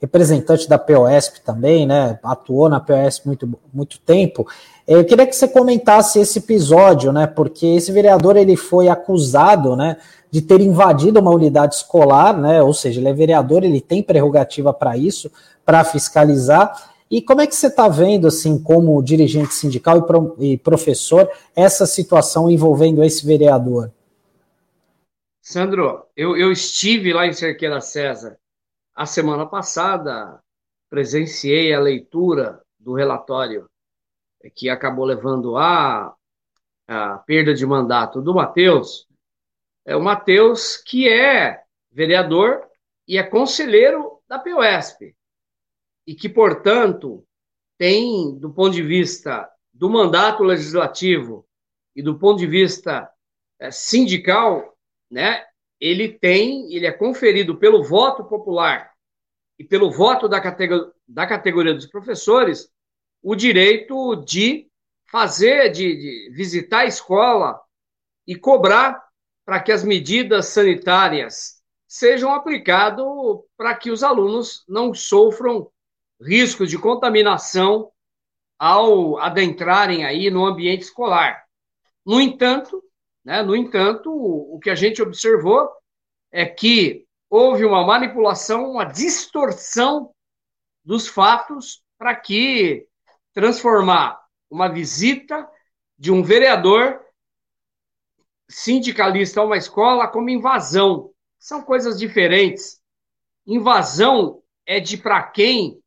representante 0.00 0.68
da 0.68 0.78
POSP 0.78 1.40
também, 1.40 1.86
né, 1.86 2.18
atuou 2.22 2.68
na 2.68 2.78
POSP 2.78 3.26
muito, 3.26 3.58
muito 3.72 3.98
tempo, 3.98 4.46
eu 4.86 5.04
queria 5.04 5.26
que 5.26 5.34
você 5.34 5.46
comentasse 5.46 6.18
esse 6.18 6.40
episódio, 6.40 7.12
né? 7.12 7.26
Porque 7.26 7.66
esse 7.66 7.92
vereador 7.92 8.36
ele 8.36 8.56
foi 8.56 8.88
acusado, 8.88 9.76
né, 9.76 9.96
de 10.30 10.42
ter 10.42 10.60
invadido 10.60 11.20
uma 11.20 11.30
unidade 11.30 11.76
escolar, 11.76 12.36
né? 12.36 12.62
Ou 12.62 12.74
seja, 12.74 12.98
ele 13.00 13.08
é 13.08 13.12
vereador, 13.12 13.62
ele 13.62 13.80
tem 13.80 14.02
prerrogativa 14.02 14.72
para 14.72 14.96
isso, 14.96 15.30
para 15.64 15.84
fiscalizar. 15.84 16.91
E 17.12 17.20
como 17.20 17.42
é 17.42 17.46
que 17.46 17.54
você 17.54 17.66
está 17.66 17.88
vendo, 17.88 18.26
assim, 18.26 18.58
como 18.62 19.02
dirigente 19.02 19.52
sindical 19.52 19.98
e, 19.98 20.06
pro, 20.06 20.34
e 20.38 20.56
professor, 20.56 21.30
essa 21.54 21.84
situação 21.84 22.50
envolvendo 22.50 23.04
esse 23.04 23.26
vereador? 23.26 23.92
Sandro, 25.42 26.06
eu, 26.16 26.34
eu 26.38 26.50
estive 26.50 27.12
lá 27.12 27.26
em 27.26 27.34
Cerqueira 27.34 27.82
César 27.82 28.38
a 28.94 29.04
semana 29.04 29.44
passada, 29.44 30.40
presenciei 30.88 31.74
a 31.74 31.80
leitura 31.80 32.62
do 32.80 32.94
relatório 32.94 33.68
que 34.54 34.70
acabou 34.70 35.04
levando 35.04 35.58
a, 35.58 36.14
a 36.88 37.18
perda 37.26 37.52
de 37.52 37.66
mandato 37.66 38.22
do 38.22 38.32
Matheus, 38.32 39.06
é 39.84 39.94
o 39.94 40.00
Matheus 40.00 40.78
que 40.78 41.06
é 41.10 41.62
vereador 41.90 42.66
e 43.06 43.18
é 43.18 43.22
conselheiro 43.22 44.18
da 44.26 44.38
POSP, 44.38 45.14
e 46.06 46.14
que, 46.14 46.28
portanto, 46.28 47.24
tem, 47.78 48.38
do 48.38 48.52
ponto 48.52 48.74
de 48.74 48.82
vista 48.82 49.48
do 49.72 49.88
mandato 49.88 50.42
legislativo 50.42 51.46
e 51.94 52.02
do 52.02 52.18
ponto 52.18 52.38
de 52.38 52.46
vista 52.46 53.10
é, 53.58 53.70
sindical, 53.70 54.76
né, 55.10 55.44
ele 55.80 56.08
tem, 56.08 56.72
ele 56.72 56.86
é 56.86 56.92
conferido 56.92 57.58
pelo 57.58 57.82
voto 57.82 58.24
popular 58.24 58.92
e 59.58 59.64
pelo 59.64 59.90
voto 59.90 60.28
da, 60.28 60.40
categoria, 60.40 60.92
da 61.06 61.26
categoria 61.26 61.74
dos 61.74 61.86
professores 61.86 62.70
o 63.22 63.34
direito 63.34 64.16
de 64.16 64.68
fazer, 65.10 65.70
de, 65.70 65.96
de 65.96 66.30
visitar 66.34 66.80
a 66.80 66.86
escola 66.86 67.60
e 68.26 68.34
cobrar 68.34 69.02
para 69.44 69.60
que 69.60 69.72
as 69.72 69.84
medidas 69.84 70.46
sanitárias 70.46 71.62
sejam 71.86 72.32
aplicadas 72.34 73.04
para 73.56 73.74
que 73.74 73.90
os 73.90 74.02
alunos 74.02 74.64
não 74.68 74.94
sofram 74.94 75.70
risco 76.22 76.66
de 76.66 76.78
contaminação 76.78 77.90
ao 78.58 79.18
adentrarem 79.18 80.04
aí 80.04 80.30
no 80.30 80.46
ambiente 80.46 80.82
escolar. 80.82 81.44
No 82.04 82.20
entanto, 82.20 82.82
né, 83.24 83.42
no 83.42 83.56
entanto, 83.56 84.10
o, 84.10 84.56
o 84.56 84.58
que 84.58 84.70
a 84.70 84.74
gente 84.74 85.02
observou 85.02 85.68
é 86.30 86.46
que 86.46 87.06
houve 87.28 87.64
uma 87.64 87.84
manipulação, 87.84 88.70
uma 88.70 88.84
distorção 88.84 90.12
dos 90.84 91.08
fatos 91.08 91.82
para 91.98 92.14
que 92.14 92.86
transformar 93.32 94.20
uma 94.50 94.68
visita 94.68 95.48
de 95.98 96.12
um 96.12 96.22
vereador 96.22 97.00
sindicalista 98.48 99.40
a 99.40 99.44
uma 99.44 99.56
escola 99.56 100.06
como 100.06 100.30
invasão. 100.30 101.10
São 101.38 101.62
coisas 101.62 101.98
diferentes. 101.98 102.80
Invasão 103.46 104.42
é 104.66 104.78
de 104.78 104.96
para 104.96 105.22
quem 105.22 105.81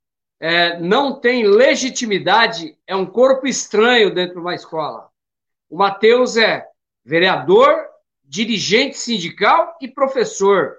é, 0.48 0.80
não 0.80 1.20
tem 1.20 1.44
legitimidade, 1.44 2.78
é 2.86 2.96
um 2.96 3.08
corpo 3.08 3.48
estranho 3.48 4.14
dentro 4.14 4.36
de 4.36 4.42
uma 4.42 4.54
escola. 4.54 5.10
O 5.68 5.76
Matheus 5.76 6.38
é 6.38 6.70
vereador, 7.04 7.84
dirigente 8.24 8.96
sindical 8.96 9.76
e 9.82 9.88
professor. 9.88 10.78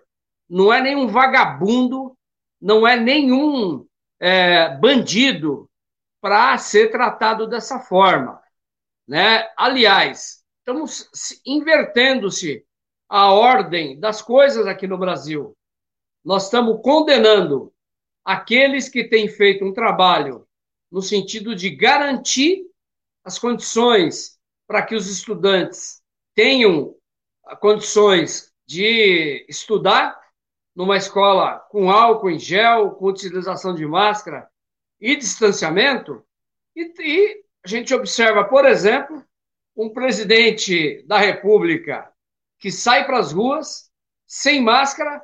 Não 0.48 0.72
é 0.72 0.80
nenhum 0.80 1.08
vagabundo, 1.08 2.16
não 2.60 2.86
é 2.86 2.96
nenhum 2.96 3.84
é, 4.20 4.68
bandido 4.76 5.68
para 6.20 6.56
ser 6.58 6.92
tratado 6.92 7.48
dessa 7.48 7.80
forma. 7.80 8.40
Né? 9.04 9.50
Aliás, 9.56 10.44
estamos 10.60 11.10
invertendo-se 11.44 12.64
a 13.08 13.32
ordem 13.32 13.98
das 13.98 14.22
coisas 14.22 14.64
aqui 14.68 14.86
no 14.86 14.96
Brasil. 14.96 15.56
Nós 16.24 16.44
estamos 16.44 16.80
condenando 16.84 17.72
aqueles 18.26 18.88
que 18.88 19.04
têm 19.04 19.28
feito 19.28 19.64
um 19.64 19.72
trabalho 19.72 20.48
no 20.90 21.00
sentido 21.00 21.54
de 21.54 21.70
garantir 21.70 22.66
as 23.24 23.38
condições 23.38 24.36
para 24.66 24.82
que 24.82 24.96
os 24.96 25.08
estudantes 25.08 26.02
tenham 26.34 26.96
condições 27.60 28.52
de 28.66 29.46
estudar 29.48 30.20
numa 30.74 30.96
escola 30.96 31.60
com 31.70 31.88
álcool 31.88 32.30
em 32.30 32.38
gel, 32.38 32.90
com 32.90 33.06
utilização 33.06 33.72
de 33.72 33.86
máscara 33.86 34.50
e 35.00 35.14
distanciamento. 35.14 36.20
E, 36.74 36.92
e 36.98 37.44
a 37.64 37.68
gente 37.68 37.94
observa, 37.94 38.42
por 38.42 38.66
exemplo, 38.66 39.24
um 39.76 39.88
presidente 39.88 41.04
da 41.06 41.18
República 41.18 42.12
que 42.58 42.72
sai 42.72 43.06
para 43.06 43.18
as 43.18 43.30
ruas 43.30 43.88
sem 44.26 44.60
máscara 44.60 45.22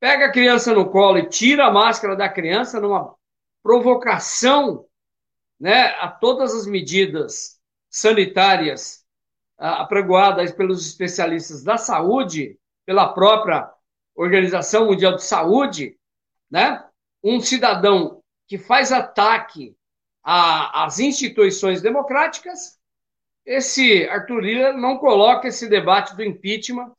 pega 0.00 0.26
a 0.26 0.32
criança 0.32 0.74
no 0.74 0.90
colo 0.90 1.18
e 1.18 1.28
tira 1.28 1.66
a 1.66 1.70
máscara 1.70 2.16
da 2.16 2.28
criança 2.28 2.80
numa 2.80 3.14
provocação 3.62 4.86
né, 5.58 5.86
a 6.00 6.08
todas 6.08 6.54
as 6.54 6.66
medidas 6.66 7.58
sanitárias 7.88 9.04
apregoadas 9.58 10.52
pelos 10.52 10.86
especialistas 10.86 11.62
da 11.62 11.78
saúde, 11.78 12.58
pela 12.84 13.08
própria 13.12 13.70
Organização 14.14 14.86
Mundial 14.86 15.16
de 15.16 15.24
Saúde, 15.24 15.98
né? 16.50 16.84
um 17.22 17.40
cidadão 17.40 18.22
que 18.46 18.58
faz 18.58 18.92
ataque 18.92 19.76
às 20.22 20.98
instituições 20.98 21.80
democráticas, 21.80 22.78
esse 23.44 24.08
Arthur 24.08 24.40
Lira 24.40 24.72
não 24.72 24.98
coloca 24.98 25.48
esse 25.48 25.68
debate 25.68 26.16
do 26.16 26.24
impeachment 26.24 26.92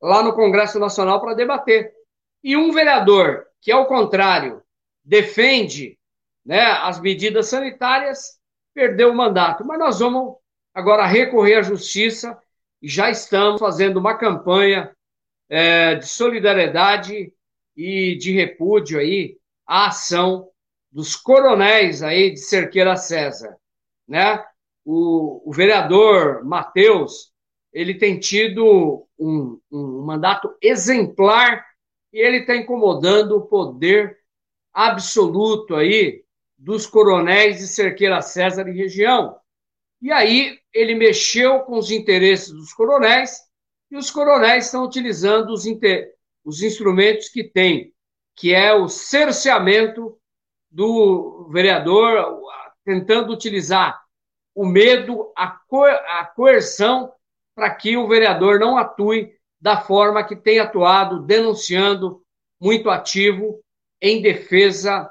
lá 0.00 0.22
no 0.22 0.34
Congresso 0.34 0.78
Nacional 0.78 1.20
para 1.20 1.34
debater. 1.34 1.92
E 2.42 2.56
um 2.56 2.72
vereador 2.72 3.46
que, 3.60 3.70
ao 3.70 3.86
contrário, 3.86 4.62
defende 5.04 5.98
né, 6.44 6.62
as 6.62 7.00
medidas 7.00 7.48
sanitárias, 7.48 8.38
perdeu 8.74 9.10
o 9.10 9.16
mandato. 9.16 9.64
Mas 9.66 9.78
nós 9.78 9.98
vamos 9.98 10.36
agora 10.74 11.06
recorrer 11.06 11.56
à 11.56 11.62
justiça 11.62 12.38
e 12.80 12.88
já 12.88 13.10
estamos 13.10 13.60
fazendo 13.60 13.98
uma 13.98 14.16
campanha 14.16 14.94
é, 15.48 15.96
de 15.96 16.06
solidariedade 16.06 17.32
e 17.76 18.16
de 18.16 18.32
repúdio 18.32 18.98
aí 18.98 19.36
à 19.66 19.88
ação 19.88 20.48
dos 20.90 21.14
coronéis 21.14 22.02
aí 22.02 22.30
de 22.32 22.40
Cerqueira 22.40 22.96
César, 22.96 23.56
né? 24.08 24.44
O, 24.84 25.48
o 25.48 25.52
vereador 25.52 26.44
Matheus, 26.44 27.32
ele 27.72 27.94
tem 27.94 28.18
tido 28.18 29.06
um, 29.18 29.60
um 29.70 30.02
mandato 30.04 30.52
exemplar 30.60 31.64
e 32.12 32.18
ele 32.18 32.38
está 32.38 32.56
incomodando 32.56 33.36
o 33.36 33.46
poder 33.46 34.18
absoluto 34.72 35.74
aí 35.74 36.24
dos 36.56 36.86
coronéis 36.86 37.58
de 37.58 37.66
Cerqueira 37.66 38.20
César 38.20 38.68
e 38.68 38.76
região. 38.76 39.36
E 40.00 40.10
aí 40.12 40.58
ele 40.72 40.94
mexeu 40.94 41.60
com 41.60 41.78
os 41.78 41.90
interesses 41.90 42.52
dos 42.52 42.72
coronéis 42.72 43.40
e 43.90 43.96
os 43.96 44.10
coronéis 44.10 44.66
estão 44.66 44.84
utilizando 44.84 45.50
os, 45.50 45.66
inter... 45.66 46.12
os 46.44 46.62
instrumentos 46.62 47.28
que 47.28 47.44
têm, 47.44 47.92
que 48.36 48.54
é 48.54 48.72
o 48.72 48.88
cerceamento 48.88 50.16
do 50.70 51.48
vereador, 51.50 52.40
tentando 52.84 53.32
utilizar 53.32 54.00
o 54.54 54.64
medo, 54.64 55.32
a, 55.36 55.48
co... 55.48 55.84
a 55.84 56.24
coerção, 56.34 57.12
para 57.54 57.74
que 57.74 57.96
o 57.96 58.08
vereador 58.08 58.58
não 58.58 58.78
atue 58.78 59.34
da 59.60 59.80
forma 59.80 60.24
que 60.24 60.34
tem 60.34 60.58
atuado, 60.58 61.20
denunciando, 61.20 62.22
muito 62.60 62.88
ativo, 62.88 63.60
em 64.00 64.22
defesa 64.22 65.10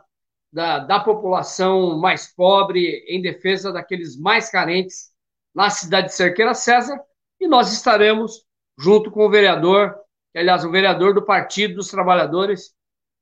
da, 0.51 0.79
da 0.79 0.99
população 0.99 1.97
mais 1.99 2.27
pobre, 2.33 3.05
em 3.07 3.21
defesa 3.21 3.71
daqueles 3.71 4.17
mais 4.17 4.49
carentes 4.49 5.11
na 5.53 5.69
cidade 5.69 6.07
de 6.07 6.15
Cerqueira 6.15 6.53
César, 6.53 6.99
e 7.39 7.47
nós 7.47 7.71
estaremos 7.71 8.45
junto 8.77 9.11
com 9.11 9.25
o 9.25 9.29
vereador, 9.29 9.95
aliás, 10.35 10.63
o 10.63 10.71
vereador 10.71 11.13
do 11.13 11.25
Partido 11.25 11.75
dos 11.75 11.89
Trabalhadores, 11.89 12.73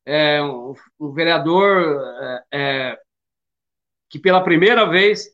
é, 0.05 0.39
vereador 1.13 2.01
é, 2.21 2.43
é, 2.51 2.99
que 4.09 4.19
pela 4.19 4.43
primeira 4.43 4.89
vez 4.89 5.27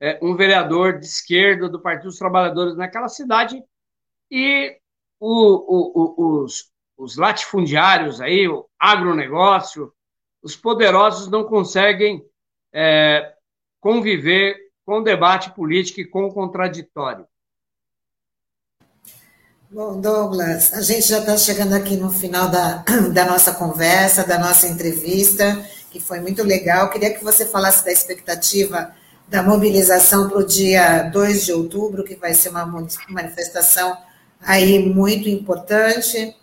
é 0.00 0.18
um 0.22 0.36
vereador 0.36 0.98
de 0.98 1.06
esquerda 1.06 1.68
do 1.68 1.80
Partido 1.80 2.08
dos 2.08 2.18
Trabalhadores 2.18 2.76
naquela 2.76 3.08
cidade, 3.08 3.62
e 4.30 4.78
o, 5.20 6.16
o, 6.18 6.42
os, 6.42 6.70
os 6.96 7.16
latifundiários 7.16 8.20
aí, 8.20 8.48
o 8.48 8.66
agronegócio, 8.78 9.92
os 10.42 10.56
poderosos 10.56 11.28
não 11.28 11.44
conseguem 11.44 12.24
é, 12.72 13.34
conviver 13.80 14.56
com 14.84 14.98
o 14.98 15.04
debate 15.04 15.50
político 15.50 16.00
e 16.00 16.06
com 16.06 16.24
o 16.26 16.32
contraditório. 16.32 17.26
Bom, 19.70 20.00
Douglas, 20.00 20.72
a 20.72 20.80
gente 20.80 21.06
já 21.06 21.18
está 21.18 21.36
chegando 21.36 21.74
aqui 21.74 21.94
no 21.94 22.10
final 22.10 22.48
da, 22.48 22.84
da 23.12 23.26
nossa 23.26 23.52
conversa, 23.52 24.26
da 24.26 24.38
nossa 24.38 24.66
entrevista, 24.66 25.62
que 25.90 26.00
foi 26.00 26.20
muito 26.20 26.42
legal. 26.42 26.88
Queria 26.88 27.12
que 27.12 27.22
você 27.22 27.44
falasse 27.44 27.84
da 27.84 27.92
expectativa 27.92 28.94
da 29.28 29.42
mobilização 29.42 30.26
para 30.26 30.38
o 30.38 30.46
dia 30.46 31.02
2 31.02 31.44
de 31.44 31.52
outubro, 31.52 32.02
que 32.02 32.16
vai 32.16 32.32
ser 32.32 32.48
uma 32.48 32.64
manifestação 33.10 33.94
aí 34.40 34.78
muito 34.78 35.28
importante, 35.28 36.34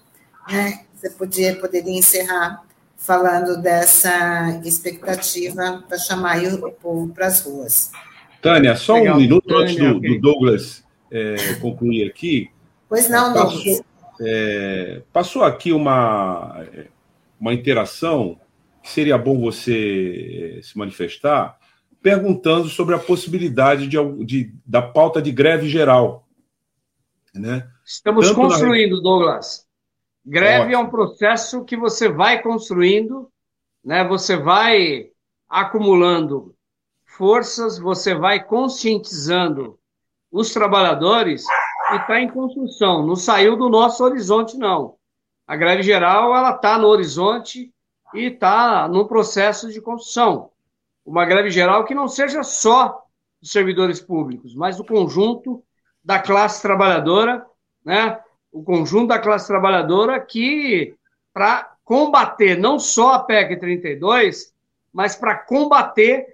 né? 0.48 0.82
Você 0.96 1.10
podia, 1.12 1.56
poderia 1.56 1.98
encerrar 1.98 2.64
falando 2.98 3.62
dessa 3.62 4.60
expectativa 4.64 5.84
para 5.88 5.98
chamar 5.98 6.44
o 6.44 6.72
povo 6.72 7.14
para 7.14 7.28
as 7.28 7.42
ruas. 7.42 7.92
Tânia, 8.42 8.76
só 8.76 8.96
Legal. 8.96 9.16
um 9.16 9.20
minuto 9.20 9.48
Tânia, 9.48 9.64
antes 9.64 9.76
do, 9.76 9.98
okay. 9.98 10.10
do 10.10 10.22
Douglas 10.22 10.84
é, 11.12 11.54
concluir 11.62 12.10
aqui. 12.10 12.50
Pois 12.88 13.10
não, 13.10 13.34
passou, 13.34 13.52
Douglas. 13.52 13.82
É, 14.22 15.02
passou 15.12 15.44
aqui 15.44 15.72
uma, 15.72 16.66
uma 17.40 17.54
interação 17.54 18.40
seria 18.86 19.18
bom 19.18 19.40
você 19.40 20.58
eh, 20.58 20.62
se 20.62 20.78
manifestar 20.78 21.58
perguntando 22.02 22.70
sobre 22.70 22.94
a 22.94 23.00
possibilidade 23.00 23.88
de, 23.88 23.98
de 24.24 24.54
da 24.66 24.82
pauta 24.82 25.20
de 25.20 25.32
greve 25.32 25.68
geral. 25.68 26.28
Né? 27.34 27.68
Estamos 27.86 28.28
Tanto 28.28 28.42
construindo, 28.42 28.98
na... 28.98 29.02
Douglas. 29.02 29.66
Greve 30.26 30.74
Ótimo. 30.74 30.76
é 30.76 30.78
um 30.80 30.90
processo 30.90 31.64
que 31.64 31.78
você 31.78 32.10
vai 32.10 32.42
construindo, 32.42 33.30
né? 33.84 34.04
você 34.04 34.36
vai 34.36 35.12
acumulando 35.48 36.56
forças, 37.06 37.78
você 37.78 38.16
vai 38.16 38.44
conscientizando 38.44 39.80
os 40.32 40.52
trabalhadores 40.52 41.46
e 41.92 41.96
está 41.98 42.20
em 42.20 42.30
construção. 42.30 43.06
Não 43.06 43.16
saiu 43.16 43.56
do 43.56 43.70
nosso 43.70 44.04
horizonte, 44.04 44.58
não. 44.58 44.96
A 45.48 45.56
greve 45.56 45.84
geral 45.84 46.36
ela 46.36 46.56
está 46.56 46.78
no 46.78 46.88
horizonte 46.88 47.72
e 48.14 48.26
está 48.26 48.88
no 48.88 49.08
processo 49.08 49.72
de 49.72 49.80
construção 49.80 50.50
uma 51.06 51.26
greve 51.26 51.52
geral 51.52 51.86
que 51.86 51.94
não 51.94 52.08
seja 52.08 52.42
só 52.42 53.04
dos 53.40 53.52
servidores 53.52 54.02
públicos, 54.02 54.56
mas 54.56 54.78
do 54.78 54.84
conjunto 54.84 55.64
da 56.04 56.20
classe 56.20 56.62
trabalhadora, 56.62 57.46
né? 57.86 58.20
O 58.52 58.64
conjunto 58.64 59.10
da 59.10 59.20
classe 59.20 59.48
trabalhadora 59.48 60.20
que, 60.20 60.96
para 61.34 61.72
combater 61.84 62.58
não 62.58 62.80
só 62.80 63.14
a 63.14 63.20
PEC 63.20 63.58
32, 63.58 64.54
mas 64.92 65.16
para 65.16 65.36
combater 65.36 66.26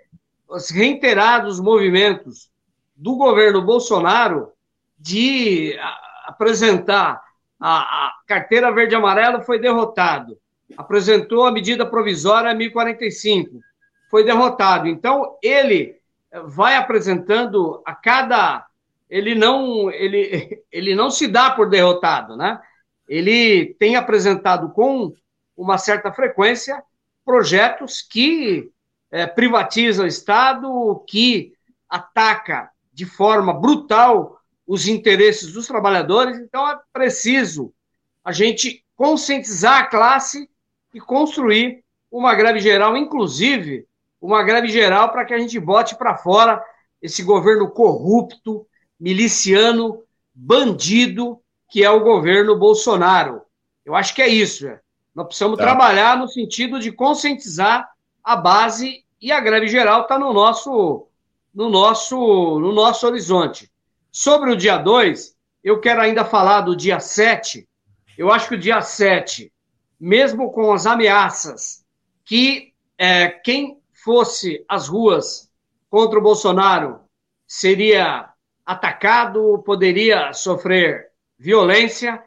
os 0.48 0.70
reiterados 0.70 1.60
movimentos 1.60 2.50
do 2.96 3.16
governo 3.16 3.62
Bolsonaro 3.62 4.52
de 4.98 5.76
apresentar 6.26 7.22
a, 7.60 7.80
a 7.80 8.14
carteira 8.28 8.72
verde-amarelo 8.72 9.42
foi 9.44 9.60
derrotado, 9.60 10.38
apresentou 10.78 11.46
a 11.46 11.52
medida 11.52 11.86
provisória 11.86 12.54
1045, 12.54 13.60
foi 14.10 14.24
derrotado. 14.24 14.88
Então, 14.88 15.38
ele 15.42 16.00
vai 16.46 16.76
apresentando 16.76 17.82
a 17.86 17.94
cada. 17.94 18.66
Ele 19.12 19.36
não, 19.36 19.92
ele, 19.92 20.64
ele 20.72 20.96
não 20.96 21.12
se 21.12 21.28
dá 21.28 21.52
por 21.52 21.70
derrotado, 21.70 22.38
né? 22.38 22.60
Ele 23.08 23.76
tem 23.78 23.98
apresentado 23.98 24.72
com 24.72 25.14
uma 25.56 25.78
certa 25.78 26.14
frequência 26.14 26.82
projetos 27.26 28.02
que 28.02 28.72
é, 29.12 29.28
privatizam 29.28 30.06
o 30.06 30.08
Estado, 30.08 31.04
que 31.08 31.54
ataca 31.90 32.72
de 32.94 33.06
forma 33.06 33.54
brutal 33.54 34.40
os 34.66 34.88
interesses 34.88 35.52
dos 35.52 35.68
trabalhadores. 35.68 36.40
Então, 36.40 36.68
é 36.68 36.80
preciso 36.94 37.74
a 38.24 38.32
gente 38.32 38.86
conscientizar 38.96 39.80
a 39.80 39.88
classe 39.88 40.50
e 40.94 41.02
construir 41.02 41.84
uma 42.10 42.34
greve 42.34 42.60
geral, 42.60 42.96
inclusive 42.96 43.86
uma 44.22 44.44
greve 44.44 44.68
geral 44.68 45.12
para 45.12 45.26
que 45.26 45.34
a 45.34 45.40
gente 45.40 45.60
bote 45.60 45.96
para 45.96 46.18
fora 46.18 46.64
esse 47.02 47.24
governo 47.24 47.70
corrupto, 47.70 48.66
miliciano, 49.02 50.04
bandido, 50.32 51.42
que 51.68 51.84
é 51.84 51.90
o 51.90 52.04
governo 52.04 52.56
Bolsonaro. 52.56 53.42
Eu 53.84 53.96
acho 53.96 54.14
que 54.14 54.22
é 54.22 54.28
isso. 54.28 54.66
Né? 54.66 54.80
Nós 55.16 55.26
precisamos 55.26 55.58
tá. 55.58 55.64
trabalhar 55.64 56.16
no 56.16 56.28
sentido 56.28 56.80
de 56.80 56.92
conscientizar 56.92 57.90
a 58.24 58.36
base 58.36 59.04
e 59.20 59.32
a 59.32 59.40
greve 59.40 59.68
geral 59.68 60.04
está 60.04 60.20
no 60.20 60.32
nosso, 60.32 61.08
no, 61.54 61.68
nosso, 61.68 62.16
no 62.60 62.72
nosso 62.72 63.08
horizonte. 63.08 63.72
Sobre 64.12 64.52
o 64.52 64.56
dia 64.56 64.78
2, 64.78 65.36
eu 65.64 65.80
quero 65.80 66.02
ainda 66.02 66.24
falar 66.24 66.62
do 66.62 66.76
dia 66.76 67.00
7. 67.00 67.68
Eu 68.16 68.32
acho 68.32 68.50
que 68.50 68.56
o 68.56 68.60
dia 68.60 68.82
7, 68.82 69.52
mesmo 70.00 70.52
com 70.52 70.72
as 70.72 70.86
ameaças 70.86 71.84
que 72.24 72.72
é, 73.00 73.30
quem 73.30 73.80
fosse 74.04 74.64
às 74.68 74.88
ruas 74.88 75.50
contra 75.90 76.20
o 76.20 76.22
Bolsonaro, 76.22 77.00
seria 77.48 78.31
atacado, 78.72 79.62
poderia 79.66 80.34
sofrer 80.34 81.10
violência. 81.38 82.24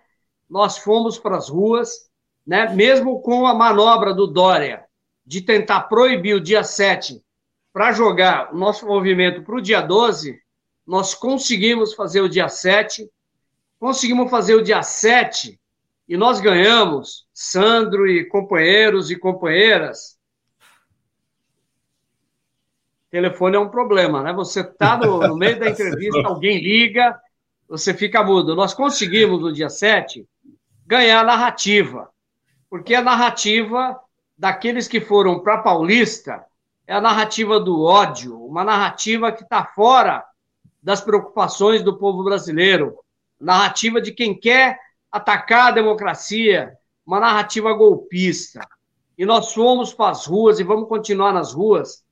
Nós 0.49 0.79
fomos 0.79 1.19
para 1.19 1.37
as 1.37 1.49
ruas, 1.49 2.09
né? 2.47 2.69
mesmo 2.75 3.21
com 3.21 3.47
a 3.47 3.55
manobra 3.55 4.13
do 4.13 4.27
Dória 4.27 4.85
de 5.27 5.41
tentar 5.41 5.83
proibir 5.83 6.35
o 6.35 6.41
dia 6.41 6.63
7 6.63 7.23
para 7.73 7.93
jogar 7.93 8.55
o 8.55 8.57
nosso 8.57 8.87
movimento 8.87 9.43
para 9.43 9.57
o 9.57 9.61
dia 9.61 9.81
12, 9.81 10.39
nós 10.87 11.15
conseguimos 11.15 11.95
fazer 11.95 12.21
o 12.21 12.29
dia 12.29 12.49
7, 12.49 13.11
conseguimos 13.81 14.31
fazer 14.31 14.55
o 14.55 14.63
dia 14.63 14.83
7 14.83 15.59
e 16.07 16.17
nós 16.17 16.41
ganhamos, 16.41 17.27
Sandro 17.33 18.07
e 18.07 18.27
companheiros 18.29 19.11
e 19.11 19.17
companheiras, 19.17 20.14
telefone 23.15 23.55
é 23.55 23.61
um 23.61 23.69
problema, 23.69 24.25
né? 24.25 24.33
Você 24.33 24.61
está 24.61 24.97
no, 24.97 25.21
no, 25.21 25.37
meio 25.37 25.57
da 25.57 25.71
entrevista, 25.71 26.23
alguém 26.27 26.61
liga, 26.61 27.17
você 27.69 27.95
fica 27.95 28.25
mudo. 28.25 28.57
Nós 28.57 28.75
conseguimos, 28.75 29.41
no 29.41 29.53
dia 29.53 29.69
7, 29.69 30.27
ganhar 30.85 31.21
a 31.21 31.25
narrativa, 31.25 32.11
porque 32.69 32.93
a 32.93 33.01
narrativa 33.01 33.97
daqueles 34.37 34.89
que 34.89 35.01
foram 35.01 35.39
para 35.39 35.59
Paulista 35.59 36.45
é 36.89 36.93
a 36.93 37.01
narrativa 37.01 37.61
do 37.61 37.85
ódio, 37.85 38.37
uma 38.45 38.65
narrativa 38.65 39.31
que 39.31 39.45
está 39.45 39.65
fora 39.65 40.25
das 40.83 41.01
preocupações 41.01 41.85
do 41.85 41.97
povo 41.97 42.25
brasileiro, 42.25 42.99
narrativa 43.41 44.01
de 44.01 44.11
quem 44.11 44.37
quer 44.37 44.77
atacar 45.13 45.69
a 45.69 45.71
democracia, 45.71 46.73
uma 47.07 47.21
narrativa 47.21 47.73
golpista. 47.75 48.67
E 49.17 49.25
nós 49.25 49.55
fomos 49.55 49.95
para 49.95 50.11
as 50.11 50.27
ruas 50.27 50.59
e 50.59 50.65
vamos 50.65 50.89
continuar 50.89 51.33
nas 51.33 51.53
ruas 51.55 52.04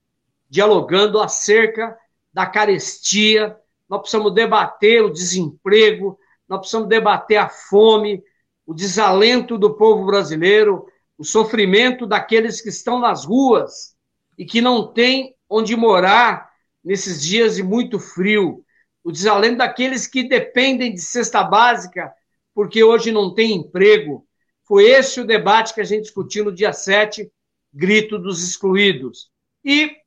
dialogando 0.52 1.18
acerca 1.18 1.96
da 2.30 2.44
carestia, 2.44 3.56
nós 3.88 4.00
precisamos 4.00 4.34
debater 4.34 5.02
o 5.02 5.08
desemprego, 5.08 6.18
nós 6.46 6.58
precisamos 6.58 6.90
debater 6.90 7.38
a 7.38 7.48
fome, 7.48 8.22
o 8.66 8.74
desalento 8.74 9.56
do 9.56 9.74
povo 9.74 10.04
brasileiro, 10.04 10.86
o 11.16 11.24
sofrimento 11.24 12.06
daqueles 12.06 12.60
que 12.60 12.68
estão 12.68 12.98
nas 12.98 13.24
ruas 13.24 13.96
e 14.36 14.44
que 14.44 14.60
não 14.60 14.92
têm 14.92 15.34
onde 15.48 15.74
morar 15.74 16.50
nesses 16.84 17.22
dias 17.22 17.56
de 17.56 17.62
muito 17.62 17.98
frio, 17.98 18.62
o 19.02 19.10
desalento 19.10 19.56
daqueles 19.56 20.06
que 20.06 20.22
dependem 20.22 20.92
de 20.92 21.00
cesta 21.00 21.42
básica 21.42 22.12
porque 22.54 22.84
hoje 22.84 23.10
não 23.10 23.32
tem 23.32 23.52
emprego. 23.52 24.26
Foi 24.64 24.84
esse 24.84 25.18
o 25.18 25.26
debate 25.26 25.72
que 25.72 25.80
a 25.80 25.84
gente 25.84 26.02
discutiu 26.02 26.44
no 26.44 26.52
dia 26.52 26.74
7, 26.74 27.32
grito 27.72 28.18
dos 28.18 28.44
excluídos. 28.44 29.30
E 29.64 30.01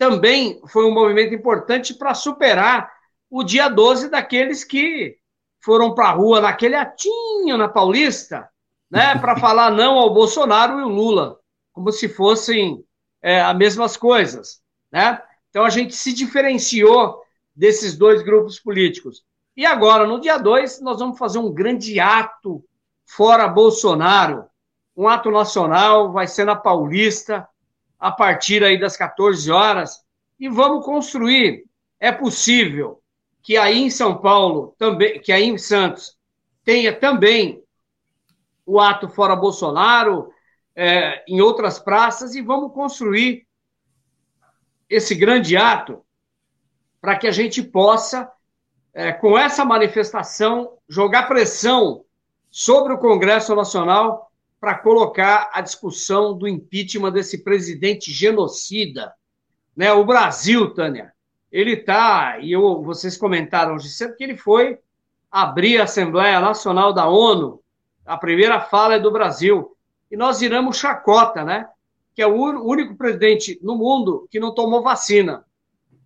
também 0.00 0.58
foi 0.66 0.86
um 0.86 0.94
movimento 0.94 1.34
importante 1.34 1.92
para 1.92 2.14
superar 2.14 2.90
o 3.28 3.44
dia 3.44 3.68
12 3.68 4.08
daqueles 4.08 4.64
que 4.64 5.18
foram 5.62 5.94
para 5.94 6.08
a 6.08 6.12
rua 6.12 6.40
naquele 6.40 6.74
atinho 6.74 7.58
na 7.58 7.68
Paulista, 7.68 8.48
né, 8.90 9.14
para 9.20 9.36
falar 9.36 9.70
não 9.70 9.98
ao 9.98 10.14
Bolsonaro 10.14 10.80
e 10.80 10.84
o 10.84 10.88
Lula, 10.88 11.38
como 11.70 11.92
se 11.92 12.08
fossem 12.08 12.82
é, 13.20 13.42
as 13.42 13.54
mesmas 13.54 13.94
coisas, 13.94 14.62
né? 14.90 15.22
Então 15.50 15.66
a 15.66 15.68
gente 15.68 15.94
se 15.94 16.14
diferenciou 16.14 17.20
desses 17.54 17.94
dois 17.94 18.22
grupos 18.22 18.58
políticos. 18.58 19.22
E 19.54 19.66
agora, 19.66 20.06
no 20.06 20.18
dia 20.18 20.38
2, 20.38 20.80
nós 20.80 20.98
vamos 20.98 21.18
fazer 21.18 21.38
um 21.38 21.52
grande 21.52 22.00
ato 22.00 22.64
fora 23.04 23.46
Bolsonaro, 23.46 24.46
um 24.96 25.06
ato 25.06 25.30
nacional, 25.30 26.10
vai 26.10 26.26
ser 26.26 26.46
na 26.46 26.56
Paulista, 26.56 27.46
a 28.00 28.10
partir 28.10 28.64
aí 28.64 28.80
das 28.80 28.96
14 28.96 29.50
horas 29.50 30.02
e 30.38 30.48
vamos 30.48 30.84
construir. 30.84 31.64
É 32.00 32.10
possível 32.10 33.02
que 33.42 33.58
aí 33.58 33.78
em 33.78 33.90
São 33.90 34.18
Paulo, 34.18 34.74
também, 34.78 35.20
que 35.20 35.30
aí 35.30 35.44
em 35.44 35.58
Santos, 35.58 36.16
tenha 36.64 36.98
também 36.98 37.62
o 38.64 38.80
ato 38.80 39.08
fora 39.08 39.36
Bolsonaro, 39.36 40.32
é, 40.74 41.22
em 41.28 41.40
outras 41.40 41.78
praças, 41.78 42.34
e 42.34 42.40
vamos 42.40 42.72
construir 42.72 43.46
esse 44.88 45.14
grande 45.14 45.56
ato 45.56 46.04
para 47.00 47.16
que 47.16 47.26
a 47.26 47.32
gente 47.32 47.62
possa, 47.62 48.30
é, 48.94 49.12
com 49.12 49.38
essa 49.38 49.64
manifestação, 49.64 50.78
jogar 50.88 51.28
pressão 51.28 52.04
sobre 52.50 52.92
o 52.92 52.98
Congresso 52.98 53.54
Nacional 53.54 54.29
para 54.60 54.74
colocar 54.74 55.50
a 55.54 55.62
discussão 55.62 56.36
do 56.36 56.46
impeachment 56.46 57.12
desse 57.12 57.42
presidente 57.42 58.12
genocida. 58.12 59.14
Né? 59.74 59.90
O 59.92 60.04
Brasil, 60.04 60.74
Tânia, 60.74 61.12
ele 61.50 61.72
está, 61.72 62.38
e 62.38 62.52
eu, 62.52 62.82
vocês 62.82 63.16
comentaram 63.16 63.74
hoje 63.74 63.88
cedo, 63.88 64.14
que 64.14 64.22
ele 64.22 64.36
foi 64.36 64.78
abrir 65.30 65.80
a 65.80 65.84
Assembleia 65.84 66.40
Nacional 66.40 66.92
da 66.92 67.08
ONU, 67.08 67.62
a 68.04 68.18
primeira 68.18 68.60
fala 68.60 68.96
é 68.96 68.98
do 68.98 69.10
Brasil, 69.10 69.74
e 70.10 70.16
nós 70.16 70.40
viramos 70.40 70.76
chacota, 70.76 71.44
né? 71.44 71.68
Que 72.14 72.20
é 72.20 72.26
o 72.26 72.34
único 72.34 72.96
presidente 72.96 73.58
no 73.62 73.76
mundo 73.76 74.28
que 74.30 74.40
não 74.40 74.52
tomou 74.52 74.82
vacina. 74.82 75.44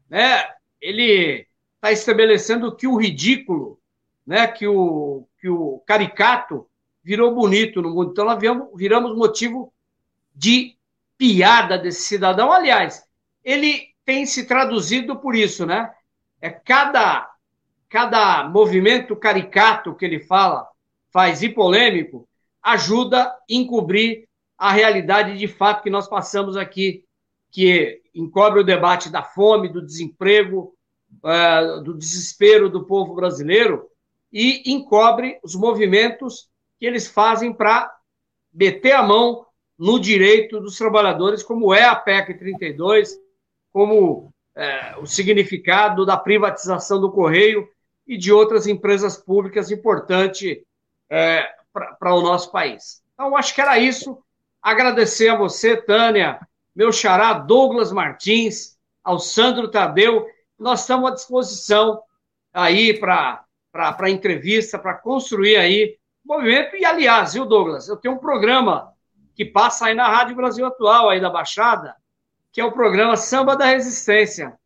Né? 0.08 0.44
Ele 0.80 1.46
está 1.76 1.90
estabelecendo 1.90 2.76
que 2.76 2.86
o 2.86 2.96
ridículo, 2.96 3.80
né? 4.26 4.46
que, 4.46 4.66
o, 4.66 5.26
que 5.40 5.48
o 5.48 5.82
caricato 5.86 6.66
virou 7.04 7.34
bonito 7.34 7.82
no 7.82 7.90
mundo. 7.90 8.12
Então, 8.12 8.24
nós 8.24 8.40
viramos, 8.74 9.16
motivo 9.16 9.72
de 10.34 10.76
piada 11.18 11.76
desse 11.76 12.02
cidadão. 12.02 12.50
Aliás, 12.50 13.04
ele 13.44 13.88
tem 14.04 14.24
se 14.24 14.46
traduzido 14.46 15.16
por 15.16 15.36
isso, 15.36 15.66
né? 15.66 15.92
É 16.40 16.50
cada, 16.50 17.30
cada 17.88 18.48
movimento 18.48 19.14
caricato 19.14 19.94
que 19.94 20.04
ele 20.04 20.20
fala, 20.20 20.66
faz 21.12 21.42
e 21.42 21.48
polêmico, 21.48 22.28
ajuda 22.62 23.22
a 23.22 23.36
encobrir 23.48 24.26
a 24.56 24.72
realidade 24.72 25.36
de 25.36 25.46
fato 25.46 25.82
que 25.82 25.90
nós 25.90 26.08
passamos 26.08 26.56
aqui, 26.56 27.04
que 27.50 28.02
encobre 28.14 28.60
o 28.60 28.64
debate 28.64 29.10
da 29.10 29.22
fome, 29.22 29.68
do 29.68 29.84
desemprego, 29.84 30.74
uh, 31.22 31.82
do 31.82 31.94
desespero 31.94 32.68
do 32.68 32.84
povo 32.84 33.14
brasileiro 33.14 33.86
e 34.32 34.72
encobre 34.72 35.38
os 35.44 35.54
movimentos 35.54 36.48
que 36.84 36.88
eles 36.88 37.08
fazem 37.08 37.50
para 37.50 37.90
meter 38.52 38.92
a 38.92 39.02
mão 39.02 39.46
no 39.78 39.98
direito 39.98 40.60
dos 40.60 40.76
trabalhadores, 40.76 41.42
como 41.42 41.72
é 41.72 41.82
a 41.82 41.96
PEC 41.96 42.34
32, 42.34 43.18
como 43.72 44.30
é, 44.54 44.94
o 44.98 45.06
significado 45.06 46.04
da 46.04 46.14
privatização 46.18 47.00
do 47.00 47.10
Correio 47.10 47.66
e 48.06 48.18
de 48.18 48.30
outras 48.30 48.66
empresas 48.66 49.16
públicas 49.16 49.70
importantes 49.70 50.58
é, 51.08 51.48
para 51.72 52.14
o 52.14 52.20
nosso 52.20 52.52
país. 52.52 53.02
Então, 53.14 53.34
acho 53.34 53.54
que 53.54 53.62
era 53.62 53.78
isso. 53.78 54.22
Agradecer 54.60 55.30
a 55.30 55.38
você, 55.38 55.78
Tânia, 55.78 56.38
meu 56.76 56.92
xará 56.92 57.32
Douglas 57.32 57.92
Martins, 57.92 58.76
ao 59.02 59.18
Sandro 59.18 59.70
Tadeu. 59.70 60.26
Nós 60.58 60.82
estamos 60.82 61.10
à 61.10 61.14
disposição 61.14 62.02
aí 62.52 62.92
para 62.92 63.46
entrevista, 64.10 64.78
para 64.78 64.92
construir 64.92 65.56
aí 65.56 65.96
movimento. 66.24 66.76
E, 66.76 66.84
aliás, 66.84 67.34
viu, 67.34 67.44
Douglas, 67.44 67.88
eu 67.88 67.96
tenho 67.96 68.14
um 68.14 68.18
programa 68.18 68.92
que 69.34 69.44
passa 69.44 69.86
aí 69.86 69.94
na 69.94 70.08
Rádio 70.08 70.36
Brasil 70.36 70.64
Atual, 70.66 71.10
aí 71.10 71.20
da 71.20 71.30
Baixada, 71.30 71.96
que 72.52 72.60
é 72.60 72.64
o 72.64 72.72
programa 72.72 73.16
Samba 73.16 73.56
da 73.56 73.66
Resistência. 73.66 74.56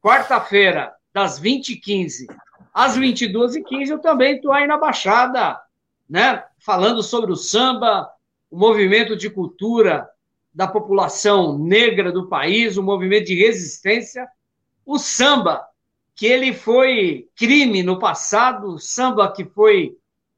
Quarta-feira, 0.00 0.94
das 1.12 1.40
20h15 1.40 2.26
às 2.72 2.98
22h15, 2.98 3.88
eu 3.88 3.98
também 3.98 4.36
estou 4.36 4.52
aí 4.52 4.66
na 4.66 4.78
Baixada, 4.78 5.60
né? 6.08 6.42
Falando 6.58 7.02
sobre 7.02 7.30
o 7.30 7.36
samba, 7.36 8.10
o 8.50 8.58
movimento 8.58 9.16
de 9.16 9.28
cultura 9.28 10.08
da 10.54 10.66
população 10.66 11.58
negra 11.58 12.10
do 12.10 12.28
país, 12.28 12.76
o 12.76 12.82
movimento 12.82 13.26
de 13.26 13.34
resistência, 13.34 14.26
o 14.84 14.98
samba, 14.98 15.66
que 16.14 16.26
ele 16.26 16.52
foi 16.52 17.28
crime 17.34 17.82
no 17.82 17.98
passado, 17.98 18.78
samba 18.78 19.30
que 19.32 19.44
foi 19.44 19.96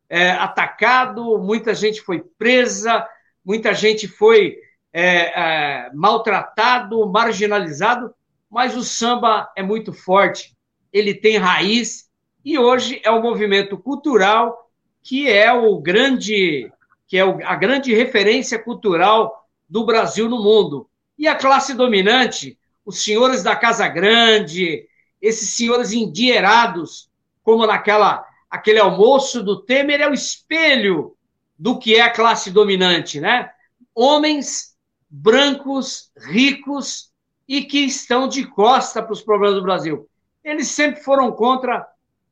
é, 0.09 0.31
atacado, 0.31 1.39
muita 1.39 1.75
gente 1.75 2.01
foi 2.01 2.21
presa, 2.39 3.07
muita 3.45 3.75
gente 3.75 4.07
foi 4.07 4.57
é, 4.93 5.07
é, 5.07 5.91
maltratado, 5.95 7.07
marginalizado, 7.09 8.15
mas 8.51 8.77
o 8.77 8.85
samba 8.85 9.51
é 9.57 9.63
muito 9.63 9.93
forte, 9.93 10.55
ele 10.93 11.15
tem 11.15 11.37
raiz 11.37 12.09
e 12.45 12.59
hoje 12.59 13.01
é 13.05 13.11
o 13.11 13.23
movimento 13.23 13.77
cultural 13.77 14.65
que 15.05 15.31
é 15.31 15.53
o 15.53 15.79
grande, 15.79 16.73
que 17.07 17.19
é 17.19 17.23
a 17.23 17.55
grande 17.55 17.95
referência 17.95 18.59
cultural 18.59 19.47
do 19.69 19.85
Brasil 19.85 20.31
no 20.31 20.43
mundo. 20.43 20.89
E 21.19 21.29
a 21.29 21.35
classe 21.37 21.75
dominante, 21.75 22.59
os 22.87 23.05
senhores 23.05 23.43
da 23.43 23.55
Casa 23.55 23.87
Grande, 23.87 24.89
esses 25.21 25.51
senhores 25.51 25.93
endinheirados, 25.93 27.11
como 27.43 27.67
naquela 27.67 28.27
aquele 28.55 28.79
almoço 28.79 29.43
do 29.43 29.61
Temer, 29.63 30.01
é 30.01 30.09
o 30.09 30.15
espelho 30.15 31.17
do 31.59 31.77
que 31.77 31.97
é 31.97 32.03
a 32.03 32.11
classe 32.11 32.53
dominante, 32.53 33.21
né? 33.21 33.51
Homens 33.93 34.77
brancos, 35.11 36.13
ricos 36.17 37.11
e 37.49 37.65
que 37.65 37.81
estão 37.81 38.29
de 38.29 38.47
costa 38.47 39.03
para 39.03 39.13
os 39.13 39.23
problemas 39.23 39.57
do 39.57 39.63
Brasil. 39.63 40.09
Eles 40.45 40.69
sempre 40.69 41.03
foram 41.03 41.33
contra 41.33 41.85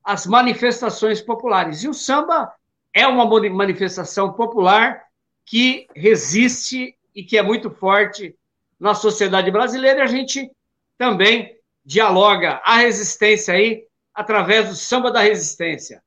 as 0.05 0.25
manifestações 0.25 1.21
populares. 1.21 1.83
E 1.83 1.89
o 1.89 1.95
samba 1.95 2.53
é 2.95 3.05
uma 3.05 3.27
manifestação 3.51 4.33
popular 4.33 5.03
que 5.45 5.89
resiste 5.95 6.97
e 7.13 7.25
que 7.25 7.37
é 7.37 7.43
muito 7.43 7.69
forte 7.69 8.37
na 8.79 8.95
sociedade 8.95 9.51
brasileira. 9.51 9.99
E 9.99 10.03
a 10.03 10.07
gente 10.07 10.49
também 10.97 11.57
dialoga 11.85 12.63
a 12.65 12.77
resistência 12.77 13.55
aí 13.55 13.85
através 14.15 14.69
do 14.69 14.77
samba 14.77 15.11
da 15.11 15.21
resistência. 15.21 16.01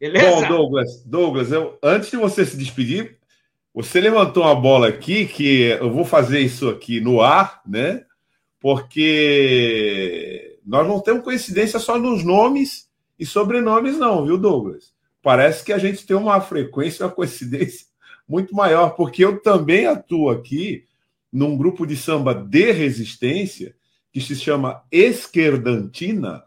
Beleza? 0.00 0.42
Bom, 0.42 0.48
Douglas, 0.48 1.02
Douglas, 1.04 1.52
eu, 1.52 1.78
antes 1.82 2.10
de 2.10 2.16
você 2.16 2.46
se 2.46 2.56
despedir, 2.56 3.18
você 3.74 4.00
levantou 4.00 4.44
uma 4.44 4.54
bola 4.54 4.88
aqui 4.88 5.26
que 5.26 5.62
eu 5.80 5.90
vou 5.90 6.04
fazer 6.04 6.40
isso 6.40 6.68
aqui 6.68 7.00
no 7.00 7.20
ar, 7.20 7.60
né? 7.66 8.04
Porque 8.60 10.58
nós 10.64 10.86
não 10.86 11.00
temos 11.00 11.24
coincidência 11.24 11.78
só 11.78 11.98
nos 11.98 12.24
nomes 12.24 12.88
e 13.18 13.26
sobrenomes, 13.26 13.96
não, 13.98 14.24
viu, 14.24 14.38
Douglas? 14.38 14.92
Parece 15.22 15.64
que 15.64 15.72
a 15.72 15.78
gente 15.78 16.06
tem 16.06 16.16
uma 16.16 16.40
frequência, 16.40 17.04
uma 17.06 17.12
coincidência 17.12 17.86
muito 18.28 18.54
maior, 18.54 18.90
porque 18.90 19.24
eu 19.24 19.40
também 19.40 19.86
atuo 19.86 20.30
aqui 20.30 20.84
num 21.32 21.56
grupo 21.56 21.86
de 21.86 21.96
samba 21.96 22.34
de 22.34 22.72
resistência 22.72 23.74
que 24.12 24.20
se 24.20 24.34
chama 24.36 24.82
Esquerdantina, 24.90 26.42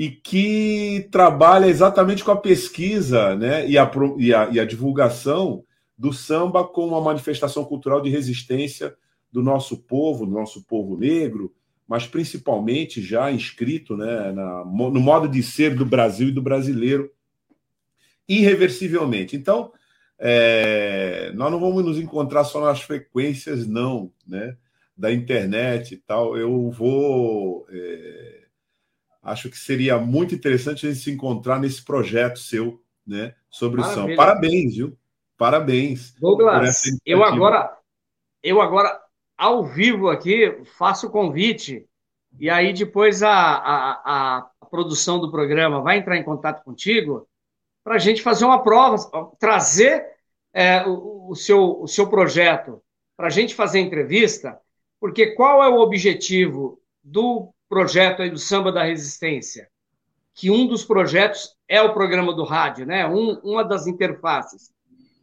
e 0.00 0.10
que 0.10 1.06
trabalha 1.12 1.66
exatamente 1.66 2.24
com 2.24 2.30
a 2.30 2.36
pesquisa 2.36 3.36
né, 3.36 3.68
e, 3.68 3.76
a, 3.76 3.90
e, 4.16 4.32
a, 4.32 4.48
e 4.48 4.58
a 4.58 4.64
divulgação 4.64 5.62
do 5.96 6.10
samba 6.10 6.64
como 6.66 6.94
uma 6.94 7.02
manifestação 7.02 7.66
cultural 7.66 8.00
de 8.00 8.08
resistência 8.08 8.96
do 9.30 9.42
nosso 9.42 9.76
povo, 9.76 10.24
do 10.24 10.32
nosso 10.32 10.64
povo 10.64 10.96
negro, 10.96 11.54
mas 11.86 12.06
principalmente 12.06 13.02
já 13.02 13.30
inscrito 13.30 13.94
né, 13.94 14.32
na, 14.32 14.64
no 14.64 15.00
modo 15.00 15.28
de 15.28 15.42
ser 15.42 15.74
do 15.74 15.84
Brasil 15.84 16.28
e 16.28 16.32
do 16.32 16.40
brasileiro, 16.40 17.12
irreversivelmente. 18.26 19.36
Então, 19.36 19.70
é, 20.18 21.30
nós 21.34 21.52
não 21.52 21.60
vamos 21.60 21.84
nos 21.84 21.98
encontrar 21.98 22.44
só 22.44 22.64
nas 22.64 22.80
frequências, 22.80 23.66
não, 23.66 24.10
né, 24.26 24.56
da 24.96 25.12
internet 25.12 25.92
e 25.92 25.98
tal. 25.98 26.38
Eu 26.38 26.70
vou. 26.70 27.66
É, 27.68 28.39
acho 29.22 29.50
que 29.50 29.58
seria 29.58 29.98
muito 29.98 30.34
interessante 30.34 30.86
a 30.86 30.90
gente 30.90 31.02
se 31.02 31.10
encontrar 31.10 31.58
nesse 31.60 31.84
projeto 31.84 32.38
seu, 32.38 32.82
né, 33.06 33.34
sobre 33.50 33.80
Maravilha. 33.80 34.04
o 34.04 34.08
São. 34.08 34.16
Parabéns, 34.16 34.76
viu? 34.76 34.98
Parabéns. 35.36 36.14
Douglas, 36.20 36.82
eu 37.04 37.24
agora, 37.24 37.76
eu 38.42 38.60
agora, 38.60 39.00
ao 39.36 39.64
vivo 39.64 40.08
aqui, 40.08 40.60
faço 40.76 41.06
o 41.06 41.10
convite, 41.10 41.86
e 42.38 42.48
aí 42.48 42.72
depois 42.72 43.22
a, 43.22 43.32
a, 43.32 44.40
a 44.60 44.66
produção 44.66 45.18
do 45.18 45.30
programa 45.30 45.80
vai 45.80 45.98
entrar 45.98 46.16
em 46.16 46.22
contato 46.22 46.62
contigo 46.62 47.26
para 47.82 47.94
a 47.94 47.98
gente 47.98 48.22
fazer 48.22 48.44
uma 48.44 48.62
prova, 48.62 48.96
trazer 49.38 50.06
é, 50.52 50.86
o, 50.86 51.30
o, 51.30 51.34
seu, 51.34 51.80
o 51.80 51.88
seu 51.88 52.08
projeto 52.08 52.82
para 53.16 53.26
a 53.26 53.30
gente 53.30 53.54
fazer 53.54 53.80
entrevista, 53.80 54.58
porque 55.00 55.34
qual 55.34 55.62
é 55.62 55.68
o 55.68 55.80
objetivo 55.80 56.80
do 57.02 57.52
projeto 57.70 58.20
aí 58.20 58.30
do 58.30 58.38
Samba 58.38 58.72
da 58.72 58.82
Resistência, 58.82 59.70
que 60.34 60.50
um 60.50 60.66
dos 60.66 60.84
projetos 60.84 61.54
é 61.68 61.80
o 61.80 61.94
programa 61.94 62.34
do 62.34 62.42
rádio, 62.42 62.84
né? 62.84 63.06
Um, 63.06 63.38
uma 63.44 63.64
das 63.64 63.86
interfaces. 63.86 64.72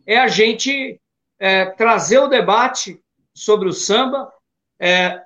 É 0.05 0.17
a 0.17 0.29
gente 0.29 0.99
é, 1.37 1.65
trazer 1.65 2.19
o 2.19 2.29
debate 2.29 3.03
sobre 3.33 3.67
o 3.67 3.73
samba, 3.73 4.31
é, 4.79 5.21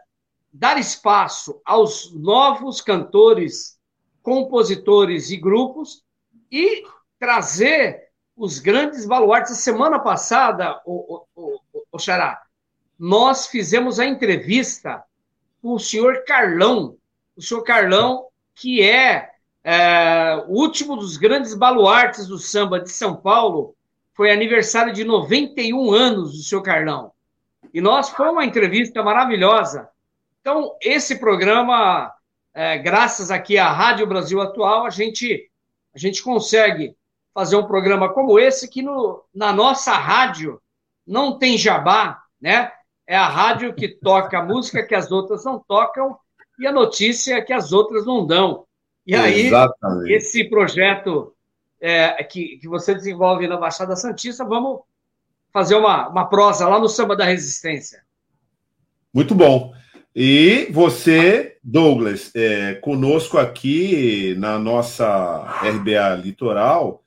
dar 0.52 0.80
espaço 0.80 1.62
aos 1.64 2.12
novos 2.12 2.82
cantores, 2.82 3.80
compositores 4.24 5.30
e 5.30 5.38
grupos 5.38 6.04
e 6.52 6.84
trazer 7.20 8.10
os 8.36 8.58
grandes 8.58 9.06
baluartes. 9.06 9.52
A 9.52 9.56
semana 9.56 10.00
passada, 10.00 10.82
o, 10.86 11.26
o, 11.36 11.60
o, 11.72 11.84
o 11.92 12.00
Xará, 12.00 12.42
nós 12.98 13.46
fizemos 13.46 14.00
a 14.00 14.06
entrevista 14.06 15.04
com 15.62 15.74
o 15.74 15.80
senhor 15.80 16.24
Carlão, 16.26 16.98
o 17.36 17.42
senhor 17.42 17.64
Carlão, 17.64 18.28
que 18.56 18.82
é, 18.82 19.30
é, 19.64 20.44
o 20.48 20.54
último 20.54 20.96
dos 20.96 21.18
grandes 21.18 21.54
baluartes 21.54 22.28
do 22.28 22.38
samba 22.38 22.80
de 22.80 22.90
São 22.90 23.16
Paulo, 23.16 23.76
foi 24.14 24.32
aniversário 24.32 24.94
de 24.94 25.04
91 25.04 25.92
anos 25.94 26.34
do 26.34 26.44
senhor 26.44 26.62
Carlão. 26.62 27.12
E 27.74 27.80
nós 27.80 28.10
foi 28.10 28.30
uma 28.30 28.46
entrevista 28.46 29.02
maravilhosa. 29.02 29.90
Então, 30.42 30.76
esse 30.82 31.20
programa, 31.20 32.12
é, 32.54 32.78
graças 32.78 33.32
aqui 33.32 33.58
à 33.58 33.72
Rádio 33.72 34.08
Brasil 34.08 34.42
Atual, 34.42 34.86
a 34.86 34.90
gente, 34.90 35.50
a 35.94 35.98
gente 35.98 36.22
consegue 36.22 36.96
fazer 37.34 37.56
um 37.56 37.66
programa 37.66 38.14
como 38.14 38.40
esse, 38.40 38.68
que 38.68 38.82
no, 38.82 39.24
na 39.34 39.54
nossa 39.54 39.94
rádio 39.94 40.62
não 41.08 41.38
tem 41.38 41.58
jabá, 41.58 42.22
né? 42.40 42.72
É 43.08 43.16
a 43.16 43.28
rádio 43.28 43.74
que 43.74 43.88
toca 43.88 44.44
música 44.44 44.86
que 44.86 44.96
as 44.96 45.12
outras 45.12 45.44
não 45.44 45.60
tocam 45.60 46.18
e 46.62 46.68
a 46.68 46.72
notícia 46.72 47.36
é 47.36 47.42
que 47.42 47.52
as 47.52 47.74
outras 47.74 48.06
não 48.06 48.26
dão. 48.26 48.66
E 49.06 49.16
aí, 49.16 49.48
Exatamente. 49.48 50.14
esse 50.14 50.44
projeto 50.44 51.34
é, 51.80 52.24
que, 52.24 52.58
que 52.58 52.68
você 52.68 52.94
desenvolve 52.94 53.48
na 53.48 53.58
Baixada 53.58 53.96
Santista, 53.96 54.46
vamos 54.46 54.82
fazer 55.52 55.76
uma, 55.76 56.08
uma 56.08 56.26
prosa 56.26 56.68
lá 56.68 56.80
no 56.80 56.88
Samba 56.88 57.16
da 57.16 57.26
Resistência. 57.26 58.04
Muito 59.12 59.34
bom. 59.34 59.74
E 60.16 60.68
você, 60.72 61.58
Douglas, 61.64 62.32
é, 62.36 62.76
conosco 62.76 63.38
aqui 63.38 64.36
na 64.38 64.60
nossa 64.60 65.60
RBA 65.64 66.22
Litoral, 66.22 67.04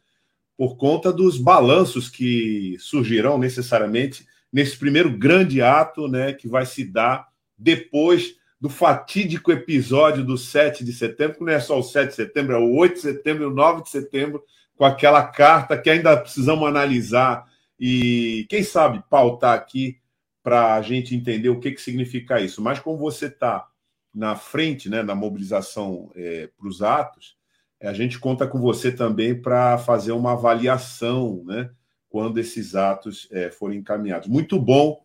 por 0.56 0.76
conta 0.76 1.12
dos 1.12 1.38
balanços 1.38 2.08
que 2.08 2.76
surgirão 2.80 3.38
necessariamente 3.38 4.26
nesse 4.52 4.76
primeiro 4.76 5.10
grande 5.10 5.62
ato 5.62 6.08
né, 6.08 6.32
que 6.32 6.48
vai 6.48 6.66
se 6.66 6.84
dar 6.84 7.28
depois 7.56 8.36
do 8.64 8.70
fatídico 8.70 9.52
episódio 9.52 10.24
do 10.24 10.38
7 10.38 10.82
de 10.82 10.94
setembro, 10.94 11.36
que 11.36 11.44
não 11.44 11.52
é 11.52 11.60
só 11.60 11.78
o 11.78 11.82
7 11.82 12.08
de 12.08 12.14
setembro, 12.14 12.54
é 12.54 12.58
o 12.58 12.74
8 12.74 12.94
de 12.94 13.00
setembro 13.02 13.42
e 13.42 13.46
o 13.46 13.50
9 13.50 13.82
de 13.82 13.90
setembro, 13.90 14.42
com 14.74 14.86
aquela 14.86 15.22
carta 15.22 15.76
que 15.76 15.90
ainda 15.90 16.16
precisamos 16.16 16.66
analisar 16.66 17.46
e, 17.78 18.46
quem 18.48 18.62
sabe, 18.62 19.04
pautar 19.10 19.54
aqui 19.54 19.98
para 20.42 20.76
a 20.76 20.80
gente 20.80 21.14
entender 21.14 21.50
o 21.50 21.60
que, 21.60 21.72
que 21.72 21.80
significa 21.82 22.40
isso. 22.40 22.62
Mas 22.62 22.78
como 22.78 22.96
você 22.96 23.26
está 23.26 23.68
na 24.14 24.34
frente, 24.34 24.88
né, 24.88 25.02
na 25.02 25.14
mobilização 25.14 26.10
é, 26.14 26.48
para 26.56 26.66
os 26.66 26.80
atos, 26.80 27.36
a 27.82 27.92
gente 27.92 28.18
conta 28.18 28.46
com 28.46 28.58
você 28.58 28.90
também 28.90 29.38
para 29.38 29.76
fazer 29.76 30.12
uma 30.12 30.32
avaliação, 30.32 31.42
né, 31.44 31.68
quando 32.08 32.38
esses 32.38 32.74
atos 32.74 33.28
é, 33.30 33.50
forem 33.50 33.80
encaminhados. 33.80 34.26
Muito 34.26 34.58
bom 34.58 35.03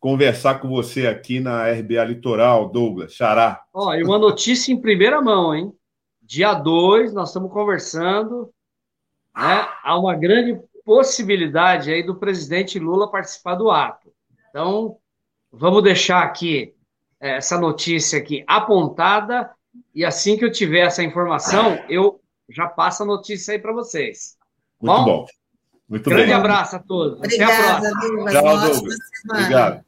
conversar 0.00 0.60
com 0.60 0.68
você 0.68 1.06
aqui 1.06 1.40
na 1.40 1.70
RBA 1.70 2.04
Litoral, 2.04 2.68
Douglas, 2.68 3.12
Xará. 3.12 3.62
Ó, 3.72 3.94
e 3.94 4.02
uma 4.02 4.18
notícia 4.18 4.72
em 4.72 4.80
primeira 4.80 5.20
mão, 5.20 5.54
hein? 5.54 5.72
Dia 6.22 6.54
2, 6.54 7.12
nós 7.14 7.30
estamos 7.30 7.52
conversando, 7.52 8.52
né? 9.34 9.68
Há 9.82 9.98
uma 9.98 10.14
grande 10.14 10.60
possibilidade 10.84 11.90
aí 11.90 12.02
do 12.02 12.16
presidente 12.16 12.78
Lula 12.78 13.10
participar 13.10 13.54
do 13.54 13.70
ato. 13.70 14.12
Então, 14.50 14.96
vamos 15.50 15.82
deixar 15.82 16.22
aqui 16.22 16.74
é, 17.20 17.36
essa 17.36 17.58
notícia 17.58 18.18
aqui 18.18 18.44
apontada 18.46 19.50
e 19.94 20.04
assim 20.04 20.36
que 20.36 20.44
eu 20.44 20.52
tiver 20.52 20.80
essa 20.80 21.02
informação, 21.02 21.78
eu 21.88 22.20
já 22.48 22.66
passo 22.66 23.02
a 23.02 23.06
notícia 23.06 23.52
aí 23.52 23.58
para 23.58 23.72
vocês. 23.72 24.36
Muito 24.80 24.96
bom. 24.96 25.04
bom. 25.04 25.26
Muito 25.88 26.08
Grande 26.08 26.26
bem. 26.26 26.34
abraço 26.34 26.76
a 26.76 26.78
todos. 26.78 27.18
Obrigada, 27.18 27.78
Até 27.78 27.88
a 27.88 27.90
próxima. 27.90 28.30
Tchau, 28.30 28.60
Douglas. 28.60 28.96
Obrigado. 29.30 29.87